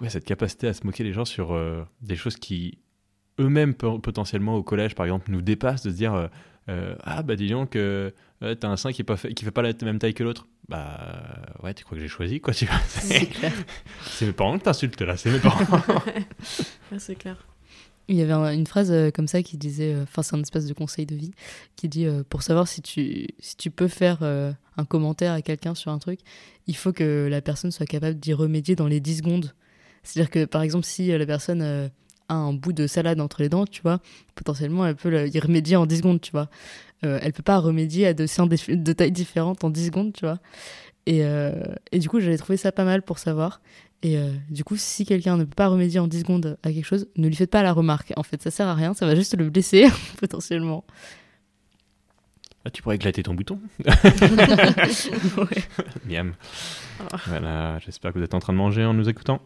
ouais 0.00 0.10
cette 0.10 0.24
capacité 0.24 0.68
à 0.68 0.72
se 0.74 0.84
moquer 0.86 1.04
des 1.04 1.12
gens 1.12 1.24
sur 1.24 1.52
euh, 1.54 1.84
des 2.02 2.16
choses 2.16 2.36
qui 2.36 2.78
eux-mêmes 3.40 3.74
potentiellement 3.74 4.56
au 4.56 4.62
collège 4.62 4.94
par 4.94 5.06
exemple 5.06 5.30
nous 5.30 5.42
dépassent 5.42 5.82
de 5.82 5.90
se 5.90 5.96
dire 5.96 6.14
euh, 6.14 6.26
euh, 6.68 6.94
ah 7.04 7.22
bah 7.22 7.36
dis 7.36 7.48
donc 7.48 7.76
euh, 7.76 8.10
ouais, 8.42 8.56
t'as 8.56 8.68
un 8.68 8.76
sein 8.76 8.92
qui 8.92 9.02
est 9.02 9.04
pas 9.04 9.16
fait, 9.16 9.32
qui 9.32 9.44
fait 9.44 9.50
pas 9.50 9.62
la 9.62 9.72
même 9.82 9.98
taille 9.98 10.14
que 10.14 10.24
l'autre 10.24 10.46
bah 10.68 11.40
ouais 11.62 11.72
tu 11.72 11.84
crois 11.84 11.96
que 11.96 12.02
j'ai 12.02 12.08
choisi 12.08 12.40
quoi 12.40 12.52
tu 12.52 12.66
vois 12.66 12.78
C'est 12.88 13.26
clair. 13.26 13.52
c'est 14.02 14.26
mes 14.26 14.32
parents 14.32 14.58
que 14.58 14.64
t'insultes 14.64 15.00
là 15.00 15.16
c'est 15.16 15.30
mes 15.30 15.38
parents 15.38 15.64
Ouais, 16.92 16.98
c'est 16.98 17.14
clair. 17.16 17.46
Il 18.10 18.16
y 18.16 18.22
avait 18.22 18.32
un- 18.32 18.52
une 18.54 18.66
phrase 18.66 18.92
comme 19.14 19.28
ça 19.28 19.42
qui 19.42 19.58
disait, 19.58 19.94
enfin 20.02 20.22
c'est 20.22 20.34
un 20.34 20.40
espèce 20.40 20.66
de 20.66 20.72
conseil 20.72 21.04
de 21.06 21.14
vie, 21.14 21.30
qui 21.76 21.88
dit 21.90 22.06
pour 22.30 22.42
savoir 22.42 22.66
si 22.66 22.80
tu, 22.80 23.26
si 23.38 23.56
tu 23.58 23.70
peux 23.70 23.86
faire 23.88 24.22
un 24.22 24.84
commentaire 24.86 25.32
à 25.34 25.42
quelqu'un 25.42 25.74
sur 25.74 25.90
un 25.92 25.98
truc, 25.98 26.20
il 26.66 26.74
faut 26.74 26.92
que 26.94 27.28
la 27.30 27.42
personne 27.42 27.70
soit 27.70 27.84
capable 27.84 28.18
d'y 28.18 28.32
remédier 28.32 28.76
dans 28.76 28.86
les 28.86 29.00
10 29.00 29.18
secondes. 29.18 29.52
C'est-à-dire 30.02 30.30
que 30.30 30.44
par 30.44 30.62
exemple 30.62 30.86
si 30.86 31.12
euh, 31.12 31.18
la 31.18 31.26
personne 31.26 31.62
euh, 31.62 31.88
a 32.28 32.34
un 32.34 32.52
bout 32.52 32.72
de 32.72 32.86
salade 32.86 33.20
entre 33.20 33.42
les 33.42 33.48
dents, 33.48 33.66
tu 33.66 33.82
vois, 33.82 34.00
potentiellement 34.34 34.86
elle 34.86 34.96
peut 34.96 35.10
le- 35.10 35.28
y 35.28 35.38
remédier 35.40 35.76
en 35.76 35.86
10 35.86 35.98
secondes, 35.98 36.20
tu 36.20 36.32
vois. 36.32 36.48
Euh, 37.04 37.18
elle 37.22 37.32
peut 37.32 37.42
pas 37.42 37.58
remédier 37.58 38.06
à 38.08 38.14
deux 38.14 38.26
seins 38.26 38.46
de, 38.46 38.92
tailles 38.92 39.12
différentes 39.12 39.62
en 39.64 39.70
10 39.70 39.86
secondes, 39.86 40.12
tu 40.12 40.24
vois. 40.24 40.38
Et, 41.06 41.24
euh, 41.24 41.52
et 41.92 41.98
du 42.00 42.08
coup 42.08 42.20
j'avais 42.20 42.36
trouvé 42.38 42.56
ça 42.56 42.72
pas 42.72 42.84
mal 42.84 43.02
pour 43.02 43.18
savoir. 43.18 43.60
Et 44.02 44.16
euh, 44.16 44.30
du 44.48 44.62
coup, 44.62 44.76
si 44.76 45.04
quelqu'un 45.04 45.36
ne 45.36 45.44
peut 45.44 45.54
pas 45.56 45.66
remédier 45.68 45.98
en 45.98 46.06
10 46.06 46.20
secondes 46.20 46.56
à 46.62 46.72
quelque 46.72 46.84
chose, 46.84 47.08
ne 47.16 47.26
lui 47.26 47.34
faites 47.34 47.50
pas 47.50 47.64
la 47.64 47.72
remarque. 47.72 48.12
En 48.16 48.22
fait, 48.22 48.40
ça 48.40 48.50
sert 48.50 48.68
à 48.68 48.74
rien, 48.74 48.94
ça 48.94 49.06
va 49.06 49.16
juste 49.16 49.36
le 49.36 49.50
blesser, 49.50 49.88
potentiellement. 50.20 50.84
Ah, 52.68 52.70
tu 52.70 52.82
pourrais 52.82 52.96
éclater 52.96 53.22
ton 53.22 53.32
bouton. 53.32 53.58
Miam. 56.06 56.34
Voilà, 57.26 57.78
j'espère 57.78 58.12
que 58.12 58.18
vous 58.18 58.24
êtes 58.24 58.34
en 58.34 58.40
train 58.40 58.52
de 58.52 58.58
manger 58.58 58.84
en 58.84 58.92
nous 58.92 59.08
écoutant. 59.08 59.40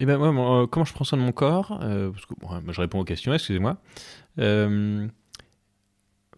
Et 0.00 0.06
ben 0.06 0.16
moi, 0.18 0.30
mon- 0.32 0.62
euh, 0.62 0.66
comment 0.66 0.84
je 0.84 0.92
prends 0.92 1.04
soin 1.04 1.18
de 1.18 1.24
mon 1.24 1.32
corps 1.32 1.80
Euh, 1.82 2.10
Parce 2.10 2.26
que 2.26 2.34
bon, 2.38 2.48
moi, 2.48 2.72
je 2.72 2.80
réponds 2.80 3.00
aux 3.00 3.04
questions, 3.04 3.34
excusez-moi. 3.34 3.78
Euh, 4.38 5.08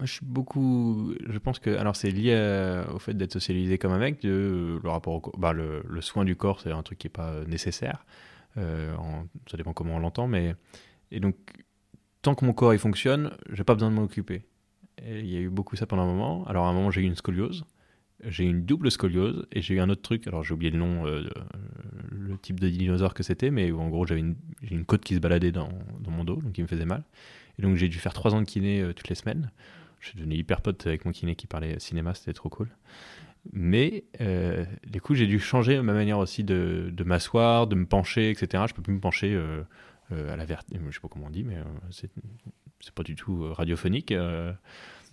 je 0.00 0.06
suis 0.06 0.24
beaucoup. 0.24 1.12
Je 1.28 1.38
pense 1.38 1.58
que. 1.58 1.76
Alors, 1.76 1.94
c'est 1.94 2.10
lié 2.10 2.34
à- 2.34 2.90
au 2.94 2.98
fait 2.98 3.12
d'être 3.12 3.32
socialisé 3.34 3.76
comme 3.76 3.92
un 3.92 3.98
mec. 3.98 4.22
De, 4.22 4.80
le 4.82 4.88
rapport 4.88 5.14
au 5.14 5.32
bah, 5.38 5.52
le, 5.52 5.82
le 5.86 6.00
soin 6.00 6.24
du 6.24 6.36
corps, 6.36 6.60
c'est 6.60 6.72
un 6.72 6.82
truc 6.82 6.98
qui 6.98 7.06
n'est 7.06 7.10
pas 7.12 7.28
euh, 7.32 7.44
nécessaire. 7.46 8.06
Euh, 8.56 8.94
ça 9.50 9.56
dépend 9.56 9.72
comment 9.72 9.96
on 9.96 9.98
l'entend. 9.98 10.26
Mais. 10.26 10.54
Et 11.10 11.20
donc, 11.20 11.36
tant 12.22 12.34
que 12.34 12.44
mon 12.44 12.52
corps 12.52 12.72
il 12.72 12.78
fonctionne, 12.78 13.36
j'ai 13.52 13.64
pas 13.64 13.74
besoin 13.74 13.90
de 13.90 13.96
m'en 13.96 14.02
occuper. 14.02 14.42
Il 15.04 15.26
y 15.26 15.36
a 15.36 15.40
eu 15.40 15.48
beaucoup 15.48 15.76
ça 15.76 15.86
pendant 15.86 16.02
un 16.02 16.06
moment. 16.06 16.44
Alors, 16.46 16.66
à 16.66 16.70
un 16.70 16.72
moment, 16.72 16.90
j'ai 16.90 17.00
eu 17.00 17.04
une 17.04 17.16
scoliose. 17.16 17.64
J'ai 18.22 18.44
eu 18.44 18.50
une 18.50 18.66
double 18.66 18.90
scoliose 18.90 19.46
et 19.50 19.62
j'ai 19.62 19.74
eu 19.74 19.80
un 19.80 19.88
autre 19.88 20.02
truc. 20.02 20.26
Alors, 20.26 20.44
j'ai 20.44 20.52
oublié 20.52 20.70
le 20.70 20.78
nom, 20.78 21.06
euh, 21.06 21.26
le 22.10 22.36
type 22.36 22.60
de 22.60 22.68
dinosaure 22.68 23.14
que 23.14 23.22
c'était, 23.22 23.50
mais 23.50 23.72
en 23.72 23.88
gros, 23.88 24.06
j'avais 24.06 24.20
une, 24.20 24.84
côte 24.84 25.02
qui 25.02 25.14
se 25.14 25.20
baladait 25.20 25.52
dans, 25.52 25.70
mon 26.06 26.24
dos, 26.24 26.36
donc 26.36 26.52
qui 26.52 26.62
me 26.62 26.66
faisait 26.66 26.84
mal. 26.84 27.02
Et 27.58 27.62
donc, 27.62 27.76
j'ai 27.76 27.88
dû 27.88 27.98
faire 27.98 28.12
trois 28.12 28.34
ans 28.34 28.40
de 28.40 28.46
kiné 28.46 28.82
euh, 28.82 28.92
toutes 28.92 29.08
les 29.08 29.14
semaines. 29.14 29.50
Je 30.00 30.08
suis 30.08 30.18
devenu 30.18 30.34
hyper 30.34 30.60
pote 30.60 30.86
avec 30.86 31.04
mon 31.04 31.12
kiné 31.12 31.34
qui 31.34 31.46
parlait 31.46 31.78
cinéma, 31.78 32.14
c'était 32.14 32.32
trop 32.32 32.48
cool. 32.48 32.68
Mais 33.52 34.04
euh, 34.20 34.64
du 34.86 35.00
coup, 35.00 35.14
j'ai 35.14 35.26
dû 35.26 35.38
changer 35.38 35.80
ma 35.80 35.92
manière 35.92 36.18
aussi 36.18 36.44
de, 36.44 36.92
m'asseoir, 37.04 37.66
de 37.66 37.74
me 37.74 37.86
pencher, 37.86 38.30
etc. 38.30 38.64
Je 38.68 38.74
peux 38.74 38.82
plus 38.82 38.92
me 38.92 39.00
pencher 39.00 39.34
euh, 39.34 39.62
euh, 40.12 40.32
à 40.32 40.36
la 40.36 40.44
verte. 40.44 40.66
Je 40.72 40.94
sais 40.94 41.00
pas 41.00 41.08
comment 41.08 41.26
on 41.26 41.30
dit, 41.30 41.44
mais 41.44 41.56
euh, 41.56 41.64
c'est, 41.90 42.10
pas 42.94 43.02
du 43.02 43.14
tout 43.14 43.52
radiophonique. 43.52 44.12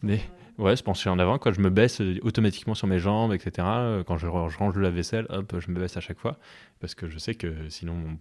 mais 0.04 0.20
ouais, 0.58 0.76
se 0.76 0.84
pencher 0.84 1.10
en 1.10 1.20
avant, 1.20 1.40
quoi. 1.40 1.52
Je 1.52 1.62
me 1.62 1.70
baisse 1.70 2.02
automatiquement 2.22 2.76
sur 2.76 2.88
mes 2.88 3.00
jambes, 3.00 3.34
etc. 3.34 3.68
Quand 4.06 4.18
je, 4.18 4.28
range 4.28 4.76
le 4.76 4.82
lave-vaisselle, 4.82 5.26
hop, 5.30 5.56
je 5.60 5.72
me 5.72 5.80
baisse 5.80 5.98
à 5.98 6.02
chaque 6.02 6.20
fois 6.20 6.38
parce 6.80 6.96
que 6.96 7.08
je 7.10 7.18
sais 7.18 7.36
que 7.36 7.70
sinon, 7.70 8.18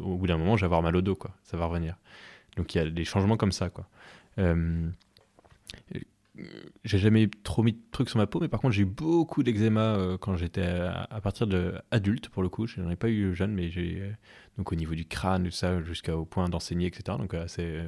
au 0.00 0.16
bout 0.16 0.26
d'un 0.26 0.38
moment, 0.38 0.56
je 0.56 0.62
vais 0.62 0.66
avoir 0.66 0.82
mal 0.82 0.96
au 0.96 1.02
dos, 1.02 1.16
quoi. 1.16 1.32
Ça 1.42 1.56
va 1.56 1.66
revenir. 1.66 1.96
Donc 2.56 2.74
il 2.74 2.78
y 2.78 2.80
a 2.80 2.88
des 2.88 3.04
changements 3.04 3.36
comme 3.36 3.52
ça, 3.52 3.70
quoi. 3.70 3.88
J'ai 6.84 6.98
jamais 6.98 7.28
trop 7.42 7.62
mis 7.62 7.72
de 7.72 7.80
trucs 7.90 8.08
sur 8.08 8.18
ma 8.18 8.26
peau, 8.26 8.40
mais 8.40 8.48
par 8.48 8.60
contre 8.60 8.74
j'ai 8.74 8.82
eu 8.82 8.86
beaucoup 8.86 9.42
d'eczéma 9.42 9.96
euh, 9.96 10.18
quand 10.18 10.36
j'étais 10.36 10.62
à, 10.62 11.20
partir 11.20 11.46
de 11.46 11.74
adulte 11.90 12.28
pour 12.28 12.42
le 12.42 12.48
coup. 12.48 12.66
Je 12.66 12.80
n'en 12.80 12.90
ai 12.90 12.96
pas 12.96 13.08
eu 13.08 13.34
jeune, 13.34 13.52
mais 13.52 13.70
j'ai 13.70 13.98
euh, 14.00 14.12
donc 14.56 14.72
au 14.72 14.76
niveau 14.76 14.94
du 14.94 15.04
crâne 15.04 15.44
tout 15.44 15.50
ça 15.50 15.82
jusqu'au 15.82 16.24
point 16.24 16.48
d'enseigner, 16.48 16.86
etc. 16.86 17.18
Donc 17.18 17.34
euh, 17.34 17.44
assez 17.44 17.82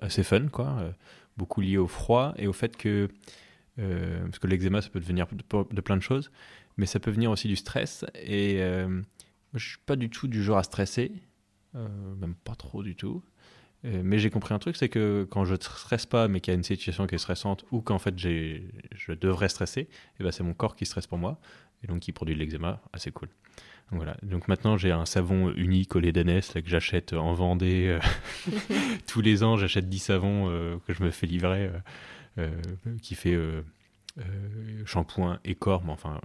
assez 0.00 0.22
fun 0.22 0.48
quoi. 0.48 0.94
Beaucoup 1.36 1.60
lié 1.60 1.78
au 1.78 1.88
froid 1.88 2.34
et 2.36 2.46
au 2.46 2.52
fait 2.52 2.76
que 2.76 3.08
parce 3.76 4.38
que 4.38 4.46
l'eczéma 4.46 4.80
ça 4.80 4.88
peut 4.88 5.00
devenir 5.00 5.26
de, 5.26 5.80
plein 5.82 5.96
de 5.96 6.02
choses, 6.02 6.30
mais 6.76 6.86
ça 6.86 6.98
peut 6.98 7.10
venir 7.10 7.30
aussi 7.30 7.48
du 7.48 7.56
stress 7.56 8.06
et 8.14 8.58
je 9.54 9.68
suis 9.68 9.78
pas 9.84 9.96
du 9.96 10.08
tout 10.08 10.28
du 10.28 10.42
genre 10.42 10.58
à 10.58 10.62
stresser, 10.62 11.12
même 11.74 12.34
pas 12.44 12.54
trop 12.54 12.82
du 12.82 12.96
tout. 12.96 13.22
Euh, 13.84 14.00
mais 14.02 14.18
j'ai 14.18 14.30
compris 14.30 14.54
un 14.54 14.58
truc, 14.58 14.76
c'est 14.76 14.88
que 14.88 15.26
quand 15.30 15.44
je 15.44 15.54
ne 15.54 15.60
stresse 15.60 16.06
pas, 16.06 16.28
mais 16.28 16.40
qu'il 16.40 16.52
y 16.52 16.54
a 16.54 16.56
une 16.56 16.64
situation 16.64 17.06
qui 17.06 17.14
est 17.14 17.18
stressante, 17.18 17.64
ou 17.70 17.80
qu'en 17.80 17.98
fait 17.98 18.18
je 18.18 19.12
devrais 19.12 19.48
stresser, 19.48 19.88
et 20.18 20.24
ben 20.24 20.32
c'est 20.32 20.42
mon 20.42 20.54
corps 20.54 20.76
qui 20.76 20.86
stresse 20.86 21.06
pour 21.06 21.18
moi, 21.18 21.38
et 21.82 21.86
donc 21.86 22.00
qui 22.00 22.12
produit 22.12 22.34
de 22.34 22.40
l'eczéma, 22.40 22.82
assez 22.92 23.10
cool. 23.10 23.28
Donc 23.90 24.00
voilà. 24.00 24.16
Donc 24.22 24.48
maintenant 24.48 24.76
j'ai 24.76 24.90
un 24.90 25.06
savon 25.06 25.52
unique 25.52 25.94
au 25.94 26.00
lait 26.00 26.12
que 26.12 26.68
j'achète 26.68 27.12
en 27.12 27.34
Vendée. 27.34 27.86
euh, 27.86 28.00
tous 29.06 29.20
les 29.20 29.44
ans 29.44 29.56
j'achète 29.56 29.88
10 29.88 29.98
savons 29.98 30.50
euh, 30.50 30.76
que 30.86 30.92
je 30.92 31.02
me 31.04 31.10
fais 31.10 31.26
livrer, 31.26 31.66
euh, 31.66 31.78
euh, 32.38 32.98
qui 33.00 33.14
fait 33.14 33.38
shampoing 34.84 35.38
et 35.44 35.54
corps, 35.54 35.84
mais 35.84 35.92
enfin, 35.92 36.20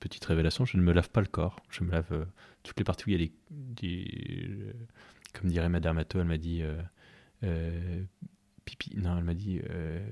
petite 0.00 0.24
révélation, 0.24 0.64
je 0.64 0.76
ne 0.76 0.82
me 0.82 0.92
lave 0.92 1.10
pas 1.10 1.20
le 1.20 1.26
corps. 1.26 1.56
Je 1.68 1.84
me 1.84 1.90
lave 1.90 2.26
toutes 2.62 2.78
les 2.78 2.84
parties 2.84 3.04
où 3.06 3.10
il 3.10 3.20
y 3.20 3.24
a 3.24 3.26
des... 3.26 3.32
des 3.50 4.74
comme 5.38 5.50
dirait 5.50 5.68
ma 5.68 5.80
dermato, 5.80 6.20
elle 6.20 6.26
m'a 6.26 6.38
dit 6.38 6.62
euh, 6.62 6.80
euh, 7.44 8.02
pipi. 8.64 8.96
Non, 8.96 9.16
elle 9.16 9.24
m'a 9.24 9.34
dit 9.34 9.60
euh, 9.70 10.04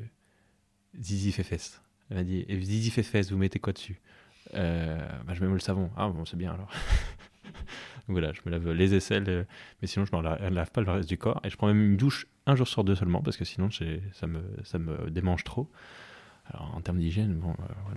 zizi 0.99 1.33
fait 1.33 1.43
fesse. 1.43 1.83
Elle 2.11 2.19
m'a 2.19 2.25
dit 2.25 2.45
et 2.49 2.61
zizi 2.61 2.91
fait 2.91 3.03
fesse, 3.03 3.31
vous 3.33 3.39
mettez 3.39 3.59
quoi 3.59 3.73
dessus? 3.73 4.01
Bah, 4.53 5.35
Je 5.35 5.45
mets 5.45 5.53
le 5.53 5.59
savon. 5.59 5.91
Ah 5.97 6.09
bon, 6.09 6.25
c'est 6.25 6.37
bien 6.37 6.53
alors. 6.53 6.71
Voilà, 8.09 8.33
je 8.33 8.41
me 8.47 8.53
lave 8.53 8.71
les 8.71 8.95
aisselles, 8.95 9.49
mais 9.83 9.89
sinon 9.89 10.05
je 10.05 10.15
ne 10.15 10.23
lave, 10.23 10.71
pas 10.71 10.81
le 10.81 10.89
reste 10.89 11.09
du 11.09 11.19
corps. 11.19 11.41
Et 11.43 11.51
je 11.51 11.57
prends 11.57 11.67
même 11.67 11.83
une 11.83 11.97
douche 11.97 12.29
un 12.47 12.55
jour 12.55 12.69
sur 12.69 12.85
deux 12.85 12.95
seulement, 12.95 13.21
parce 13.21 13.37
que 13.37 13.45
sinon 13.45 13.69
ça 13.73 14.29
me, 14.29 15.11
démange 15.11 15.43
trop. 15.43 15.69
Alors 16.45 16.73
en 16.77 16.81
termes 16.81 16.99
d'hygiène, 16.99 17.43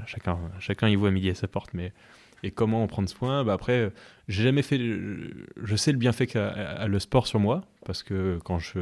chacun, 0.08 0.40
chacun 0.58 0.90
y 0.90 0.96
voit 0.96 1.12
midi 1.12 1.30
à 1.30 1.36
sa 1.36 1.48
porte, 1.48 1.76
mais 1.76 1.94
et 2.44 2.52
comment 2.52 2.84
en 2.84 2.88
prendre 2.88 3.10
soin 3.10 3.44
bah 3.44 3.54
Après, 3.54 3.92
j'ai 4.28 4.44
jamais 4.44 4.62
fait. 4.62 4.78
Je, 4.78 5.76
sais 5.76 5.92
le 5.92 5.98
bienfait 5.98 6.28
qu'a 6.28 6.88
le 6.88 7.00
sport 7.00 7.28
sur 7.28 7.40
moi, 7.40 7.62
parce 7.86 8.04
que 8.04 8.40
quand 8.44 8.60
je, 8.60 8.80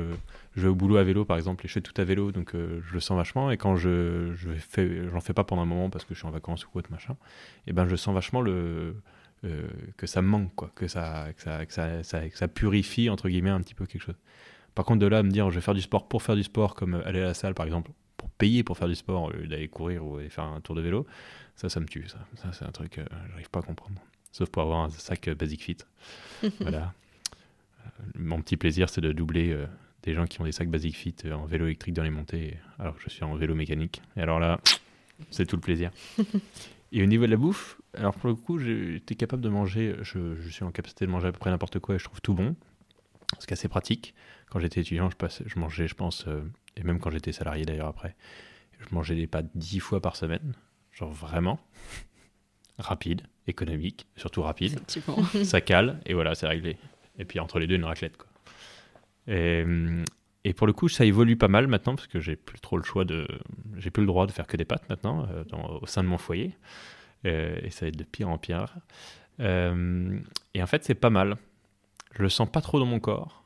vais 0.56 0.68
au 0.68 0.76
boulot 0.76 0.98
à 0.98 1.04
vélo, 1.04 1.26
par 1.26 1.38
exemple, 1.38 1.66
et 1.66 1.68
je 1.68 1.74
fais 1.74 1.82
tout 1.82 2.00
à 2.00 2.04
vélo, 2.04 2.32
donc 2.32 2.54
euh, 2.54 2.82
je 2.88 2.94
le 2.94 3.00
sens 3.00 3.18
vachement. 3.18 3.52
Et 3.52 3.58
quand 3.58 3.76
je, 3.76 4.34
je 4.36 4.50
fais, 4.54 5.10
j'en 5.10 5.22
fais 5.22 5.34
pas 5.34 5.44
pendant 5.44 5.62
un 5.62 5.66
moment 5.66 5.90
parce 5.90 6.06
que 6.06 6.14
je 6.14 6.20
suis 6.20 6.28
en 6.28 6.32
vacances 6.32 6.66
ou 6.66 6.78
autre 6.78 6.92
machin, 6.92 7.16
et 7.66 7.74
ben 7.74 7.88
je 7.88 7.96
sens 7.96 8.14
vachement 8.14 8.42
le. 8.42 8.96
euh, 9.46 9.68
que 9.98 10.08
ça 10.08 10.22
me 10.22 10.28
manque, 10.28 10.54
quoi, 10.56 10.72
que, 10.76 10.88
ça, 10.88 11.28
que, 11.36 11.42
ça, 11.42 11.66
que, 11.66 11.74
ça, 11.74 12.30
que 12.30 12.38
ça 12.38 12.48
purifie, 12.48 13.10
entre 13.10 13.30
guillemets, 13.30 13.50
un 13.50 13.62
petit 13.62 13.76
peu 13.76 13.86
quelque 13.86 14.02
chose. 14.02 14.18
Par 14.76 14.86
contre, 14.86 15.00
de 15.00 15.08
là 15.08 15.20
à 15.20 15.24
me 15.24 15.32
dire 15.32 15.50
je 15.50 15.56
vais 15.56 15.62
faire 15.62 15.74
du 15.74 15.82
sport 15.82 16.08
pour 16.08 16.22
faire 16.22 16.36
du 16.36 16.44
sport, 16.44 16.76
comme 16.76 17.02
aller 17.06 17.22
à 17.22 17.26
la 17.26 17.34
salle, 17.34 17.56
par 17.56 17.66
exemple, 17.66 17.92
pour 18.18 18.30
payer 18.32 18.64
pour 18.64 18.78
faire 18.78 18.88
du 18.88 18.96
sport, 18.96 19.24
au 19.24 19.32
lieu 19.32 19.48
d'aller 19.48 19.68
courir 19.68 20.06
ou 20.06 20.18
aller 20.18 20.30
faire 20.30 20.44
un 20.44 20.60
tour 20.62 20.76
de 20.76 20.82
vélo, 20.82 21.06
ça, 21.56 21.70
ça 21.70 21.80
me 21.80 21.86
tue. 21.86 22.08
Ça, 22.08 22.20
ça 22.36 22.52
c'est 22.52 22.66
un 22.66 22.72
truc, 22.72 22.98
euh, 22.98 23.06
j'arrive 23.30 23.50
pas 23.50 23.60
à 23.60 23.64
comprendre. 23.64 24.02
Sauf 24.38 24.50
pour 24.50 24.62
avoir 24.62 24.82
un 24.82 24.90
sac 24.90 25.28
euh, 25.28 25.36
Basic 25.36 25.64
Fit. 25.64 25.78
voilà. 26.60 26.94
Euh, 27.86 27.90
mon 28.16 28.40
petit 28.40 28.56
plaisir, 28.56 28.88
c'est 28.88 29.02
de 29.02 29.12
doubler 29.12 29.52
euh, 29.52 29.66
des 30.04 30.14
gens 30.14 30.26
qui 30.26 30.40
ont 30.42 30.44
des 30.44 30.52
sacs 30.52 30.70
Basic 30.70 30.96
Fit 30.96 31.16
en 31.34 31.46
vélo 31.46 31.66
électrique 31.66 31.96
dans 31.96 32.04
les 32.04 32.12
montées, 32.12 32.58
alors 32.78 32.96
que 32.96 33.02
je 33.02 33.10
suis 33.10 33.24
en 33.24 33.36
vélo 33.36 33.56
mécanique. 33.56 34.02
Et 34.16 34.22
alors 34.22 34.40
là, 34.40 34.60
c'est 35.32 35.48
tout 35.48 35.56
le 35.56 35.62
plaisir. 35.62 35.90
Et 36.92 37.02
au 37.02 37.06
niveau 37.08 37.26
de 37.26 37.32
la 37.32 37.38
bouffe, 37.38 37.82
alors 37.96 38.14
pour 38.14 38.30
le 38.30 38.36
coup, 38.36 38.60
j'étais 38.60 39.16
capable 39.16 39.42
de 39.42 39.50
manger, 39.50 39.96
je, 40.04 40.36
je 40.36 40.50
suis 40.50 40.64
en 40.64 40.72
capacité 40.72 41.06
de 41.06 41.12
manger 41.12 41.28
à 41.28 41.32
peu 41.32 41.40
près 41.40 41.50
n'importe 41.50 41.80
quoi 41.80 41.96
et 41.96 42.00
je 42.00 42.06
trouve 42.06 42.22
tout 42.22 42.36
bon. 42.36 42.56
Ce 43.39 43.46
qui 43.46 43.51
est 43.51 43.53
assez 43.53 43.67
pratique. 43.67 44.13
Quand 44.50 44.60
j'étais 44.60 44.81
étudiant, 44.81 45.10
je, 45.10 45.17
passais, 45.17 45.43
je 45.48 45.60
mangeais, 45.60 45.88
je 45.88 45.96
pense, 45.96 46.25
euh, 46.27 46.41
et 46.77 46.84
même 46.84 47.00
quand 47.00 47.10
j'étais 47.10 47.31
salarié 47.34 47.65
d'ailleurs 47.65 47.88
après, 47.88 48.15
je 48.79 48.93
mangeais 48.96 49.15
des 49.15 49.27
pâtes 49.27 49.50
dix 49.55 49.79
fois 49.79 50.01
par 50.01 50.15
semaine. 50.15 50.53
Genre 50.93 51.12
vraiment 51.12 51.60
rapide, 52.79 53.22
économique, 53.48 54.07
surtout 54.15 54.41
rapide. 54.41 54.79
Ça 55.43 55.62
cale, 55.62 56.00
et 56.05 56.13
voilà, 56.13 56.36
c'est 56.36 56.48
réglé. 56.48 56.77
Et 57.19 57.25
puis 57.25 57.39
entre 57.39 57.60
les 57.60 57.67
deux, 57.67 57.75
une 57.75 57.86
raclette. 57.86 58.17
Quoi. 58.17 58.27
Et, 59.27 59.63
hum, 59.63 60.03
et 60.43 60.53
pour 60.53 60.65
le 60.67 60.72
coup, 60.74 60.88
ça 60.88 61.03
évolue 61.03 61.36
pas 61.36 61.50
mal 61.50 61.67
maintenant, 61.67 61.96
parce 61.96 62.07
que 62.07 62.22
j'ai 62.22 62.38
plus 62.38 62.60
trop 62.62 62.77
le 62.77 62.84
choix 62.84 63.03
de. 63.03 63.27
J'ai 63.77 63.89
plus 63.91 64.01
le 64.01 64.07
droit 64.07 64.25
de 64.27 64.31
faire 64.31 64.48
que 64.48 64.55
des 64.55 64.63
pâtes 64.63 64.88
maintenant, 64.89 65.27
euh, 65.29 65.43
dans- 65.43 65.79
au 65.81 65.86
sein 65.88 66.03
de 66.03 66.07
mon 66.07 66.17
foyer. 66.17 66.55
Euh, 67.25 67.60
et 67.63 67.69
ça 67.69 67.86
va 67.86 67.89
être 67.89 67.98
de 67.98 68.03
pire 68.05 68.29
en 68.29 68.38
pire. 68.38 68.77
Euh, 69.41 70.17
et 70.53 70.63
en 70.63 70.67
fait, 70.67 70.86
c'est 70.86 70.96
pas 70.96 71.10
mal. 71.10 71.36
Je 72.18 72.24
le 72.24 72.30
sens 72.30 72.50
pas 72.52 72.62
trop 72.62 72.80
dans 72.80 72.86
mon 72.86 73.00
corps, 73.00 73.46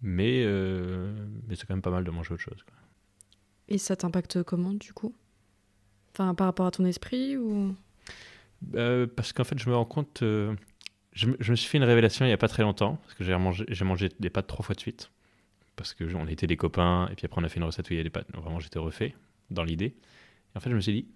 mais, 0.00 0.42
euh, 0.44 1.12
mais 1.46 1.54
c'est 1.56 1.66
quand 1.66 1.74
même 1.74 1.82
pas 1.82 1.90
mal 1.90 2.04
de 2.04 2.10
manger 2.10 2.32
autre 2.34 2.42
chose. 2.42 2.62
quoi. 2.64 2.74
Et 3.68 3.78
ça 3.78 3.96
t'impacte 3.96 4.42
comment 4.42 4.72
du 4.72 4.92
coup? 4.92 5.14
Enfin, 6.12 6.34
par 6.34 6.46
rapport 6.46 6.66
à 6.66 6.70
ton 6.70 6.84
esprit 6.84 7.36
ou? 7.36 7.74
Euh, 8.74 9.06
parce 9.06 9.32
qu'en 9.32 9.44
fait, 9.44 9.58
je 9.58 9.68
me 9.68 9.74
rends 9.76 9.84
compte. 9.84 10.22
euh, 10.22 10.54
je, 11.12 11.26
me- 11.26 11.36
je 11.40 11.50
me 11.50 11.56
suis 11.56 11.68
fait 11.68 11.78
une 11.78 11.84
révélation 11.84 12.24
il 12.24 12.28
n'y 12.28 12.34
a 12.34 12.38
pas 12.38 12.48
très 12.48 12.62
longtemps, 12.62 12.96
parce 13.02 13.14
que 13.14 13.24
j'ai 13.24 13.84
mangé, 13.84 14.08
des 14.20 14.30
pâtes 14.30 14.46
trois 14.46 14.64
fois 14.64 14.74
de 14.74 14.80
suite. 14.80 15.10
Parce 15.76 15.94
que 15.94 16.04
on 16.14 16.26
était 16.28 16.46
des 16.46 16.56
copains, 16.56 17.08
et 17.10 17.14
puis 17.14 17.26
après, 17.26 17.40
on 17.40 17.44
a 17.44 17.48
fait 17.48 17.58
une 17.58 17.64
recette 17.64 17.88
où 17.90 17.92
il 17.94 17.96
y 17.96 18.00
a 18.00 18.02
des 18.02 18.10
pâtes. 18.10 18.30
Donc, 18.32 18.42
vraiment, 18.42 18.60
j'étais 18.60 18.78
refait 18.78 19.14
dans 19.50 19.64
l'idée. 19.64 19.94
Et 20.54 20.56
en 20.56 20.60
fait, 20.60 20.70
je 20.70 20.74
me 20.74 20.80
suis 20.80 20.92
dit, 20.92 21.06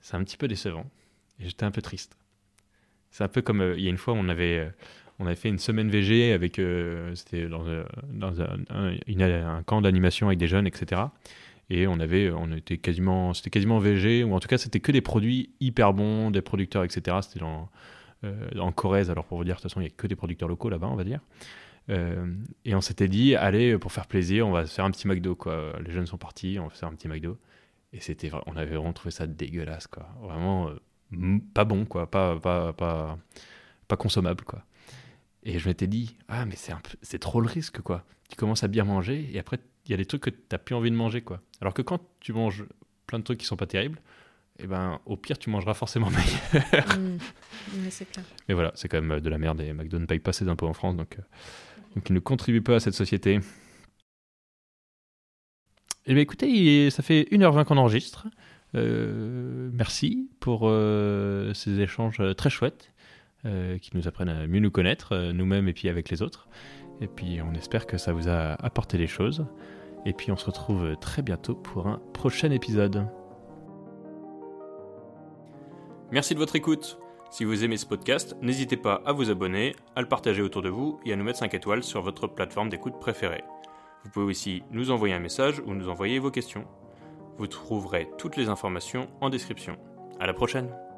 c'est 0.00 0.16
un 0.16 0.24
petit 0.24 0.36
peu 0.36 0.48
décevant. 0.48 0.90
Et 1.40 1.44
j'étais 1.46 1.64
un 1.64 1.70
peu 1.70 1.82
triste. 1.82 2.16
C'est 3.10 3.22
un 3.24 3.28
peu 3.28 3.42
comme 3.42 3.60
euh, 3.60 3.74
il 3.76 3.84
y 3.84 3.86
a 3.86 3.90
une 3.90 3.96
fois, 3.98 4.14
on 4.14 4.28
avait, 4.28 4.72
on 5.18 5.26
avait 5.26 5.36
fait 5.36 5.48
une 5.48 5.58
semaine 5.58 5.90
VG 5.90 6.32
avec. 6.32 6.58
euh, 6.58 7.14
C'était 7.14 7.48
dans, 7.48 7.66
euh, 7.66 7.84
un, 8.22 8.96
un- 9.56 9.62
camp 9.62 9.80
d'animation 9.82 10.26
avec 10.26 10.38
des 10.38 10.48
jeunes, 10.48 10.66
etc. 10.66 11.02
Et 11.70 11.86
on 11.86 11.98
avait, 12.00 12.30
on 12.30 12.50
était 12.52 12.76
quasiment, 12.78 13.32
c'était 13.32 13.50
quasiment 13.50 13.78
VG, 13.78 14.24
ou 14.24 14.34
en 14.34 14.40
tout 14.40 14.48
cas 14.48 14.58
c'était 14.58 14.80
que 14.80 14.92
des 14.92 15.00
produits 15.00 15.50
hyper 15.60 15.94
bons, 15.94 16.30
des 16.30 16.42
producteurs, 16.42 16.84
etc. 16.84 17.18
C'était 17.22 17.44
euh, 18.24 18.34
en 18.58 18.70
Corrèze, 18.72 19.10
alors 19.10 19.24
pour 19.24 19.38
vous 19.38 19.44
dire, 19.44 19.56
de 19.56 19.60
toute 19.60 19.70
façon 19.70 19.80
il 19.80 19.84
n'y 19.84 19.90
a 19.90 19.94
que 19.96 20.06
des 20.06 20.16
producteurs 20.16 20.48
locaux 20.48 20.68
là-bas, 20.68 20.88
on 20.88 20.96
va 20.96 21.04
dire. 21.04 21.20
Et 22.64 22.74
on 22.74 22.80
s'était 22.80 23.08
dit, 23.08 23.36
allez, 23.36 23.76
pour 23.78 23.92
faire 23.92 24.06
plaisir, 24.06 24.46
on 24.48 24.52
va 24.52 24.64
se 24.66 24.74
faire 24.74 24.84
un 24.86 24.90
petit 24.90 25.06
McDo, 25.06 25.34
quoi. 25.36 25.74
Les 25.84 25.92
jeunes 25.92 26.06
sont 26.06 26.16
partis, 26.16 26.58
on 26.58 26.68
va 26.68 26.74
se 26.74 26.78
faire 26.78 26.88
un 26.88 26.94
petit 26.94 27.08
McDo. 27.08 27.36
Et 27.92 28.00
c'était, 28.00 28.30
on 28.46 28.56
avait 28.56 28.74
vraiment 28.74 28.92
trouvé 28.94 29.10
ça 29.10 29.26
dégueulasse, 29.26 29.86
quoi. 29.86 30.08
Vraiment 30.22 30.70
pas 31.52 31.64
bon, 31.64 31.84
quoi. 31.84 32.10
Pas, 32.10 32.38
pas, 32.40 32.72
pas, 32.72 33.18
pas 33.86 33.96
consommable, 33.96 34.44
quoi. 34.44 34.64
Et 35.44 35.58
je 35.58 35.68
m'étais 35.68 35.86
dit, 35.86 36.16
ah, 36.28 36.46
mais 36.46 36.56
c'est, 36.56 36.72
un 36.72 36.80
peu, 36.80 36.96
c'est 37.02 37.18
trop 37.18 37.40
le 37.40 37.48
risque, 37.48 37.80
quoi. 37.80 38.04
Tu 38.30 38.36
commences 38.36 38.64
à 38.64 38.68
bien 38.68 38.84
manger 38.84 39.28
et 39.32 39.38
après, 39.38 39.58
il 39.86 39.90
y 39.90 39.94
a 39.94 39.96
des 39.96 40.06
trucs 40.06 40.22
que 40.22 40.30
tu 40.30 40.40
n'as 40.50 40.58
plus 40.58 40.74
envie 40.74 40.90
de 40.90 40.96
manger, 40.96 41.20
quoi. 41.20 41.40
Alors 41.60 41.74
que 41.74 41.82
quand 41.82 42.00
tu 42.20 42.32
manges 42.32 42.64
plein 43.06 43.18
de 43.18 43.24
trucs 43.24 43.38
qui 43.38 43.46
sont 43.46 43.56
pas 43.56 43.66
terribles, 43.66 44.00
eh 44.58 44.66
ben, 44.66 45.00
au 45.04 45.16
pire, 45.16 45.38
tu 45.38 45.50
mangeras 45.50 45.74
forcément 45.74 46.10
meilleur. 46.10 46.98
Mm. 46.98 47.18
Ouais, 47.82 47.90
c'est 47.90 48.10
clair. 48.10 48.24
Mais 48.48 48.54
voilà, 48.54 48.72
c'est 48.74 48.88
quand 48.88 49.02
même 49.02 49.20
de 49.20 49.28
la 49.28 49.38
merde 49.38 49.60
et 49.60 49.72
McDo 49.72 49.98
ne 49.98 50.06
paye 50.06 50.20
pas 50.20 50.32
ses 50.32 50.48
impôts 50.48 50.68
en 50.68 50.72
France, 50.72 50.96
donc, 50.96 51.18
euh, 51.18 51.22
donc 51.94 52.08
il 52.08 52.14
ne 52.14 52.20
contribue 52.20 52.62
pas 52.62 52.76
à 52.76 52.80
cette 52.80 52.94
société. 52.94 53.40
Eh 56.06 56.12
bien 56.12 56.22
écoutez, 56.22 56.90
ça 56.90 57.02
fait 57.02 57.28
1h20 57.30 57.64
qu'on 57.64 57.78
enregistre. 57.78 58.26
Euh, 58.74 59.70
merci 59.72 60.28
pour 60.40 60.62
euh, 60.64 61.54
ces 61.54 61.80
échanges 61.80 62.18
euh, 62.20 62.34
très 62.34 62.50
chouettes 62.50 62.92
euh, 63.46 63.78
qui 63.78 63.90
nous 63.94 64.08
apprennent 64.08 64.28
à 64.28 64.46
mieux 64.46 64.60
nous 64.60 64.70
connaître, 64.70 65.12
euh, 65.12 65.32
nous-mêmes 65.32 65.68
et 65.68 65.72
puis 65.72 65.88
avec 65.88 66.10
les 66.10 66.22
autres. 66.22 66.48
Et 67.00 67.06
puis 67.06 67.40
on 67.42 67.54
espère 67.54 67.86
que 67.86 67.98
ça 67.98 68.12
vous 68.12 68.28
a 68.28 68.54
apporté 68.64 68.98
des 68.98 69.06
choses. 69.06 69.46
Et 70.06 70.12
puis 70.12 70.30
on 70.30 70.36
se 70.36 70.46
retrouve 70.46 70.96
très 71.00 71.22
bientôt 71.22 71.54
pour 71.54 71.86
un 71.86 72.00
prochain 72.12 72.50
épisode. 72.50 73.06
Merci 76.10 76.34
de 76.34 76.38
votre 76.38 76.56
écoute. 76.56 76.98
Si 77.30 77.44
vous 77.44 77.64
aimez 77.64 77.76
ce 77.76 77.86
podcast, 77.86 78.36
n'hésitez 78.42 78.76
pas 78.76 79.02
à 79.04 79.12
vous 79.12 79.28
abonner, 79.28 79.74
à 79.96 80.02
le 80.02 80.08
partager 80.08 80.40
autour 80.40 80.62
de 80.62 80.68
vous 80.68 81.00
et 81.04 81.12
à 81.12 81.16
nous 81.16 81.24
mettre 81.24 81.40
5 81.40 81.52
étoiles 81.54 81.82
sur 81.82 82.00
votre 82.00 82.28
plateforme 82.28 82.68
d'écoute 82.68 83.00
préférée. 83.00 83.42
Vous 84.04 84.10
pouvez 84.10 84.26
aussi 84.26 84.62
nous 84.70 84.90
envoyer 84.90 85.14
un 85.14 85.18
message 85.18 85.60
ou 85.66 85.74
nous 85.74 85.88
envoyer 85.88 86.18
vos 86.18 86.30
questions. 86.30 86.64
Vous 87.38 87.48
trouverez 87.48 88.08
toutes 88.18 88.36
les 88.36 88.48
informations 88.48 89.08
en 89.20 89.30
description. 89.30 89.76
À 90.20 90.26
la 90.26 90.34
prochaine! 90.34 90.93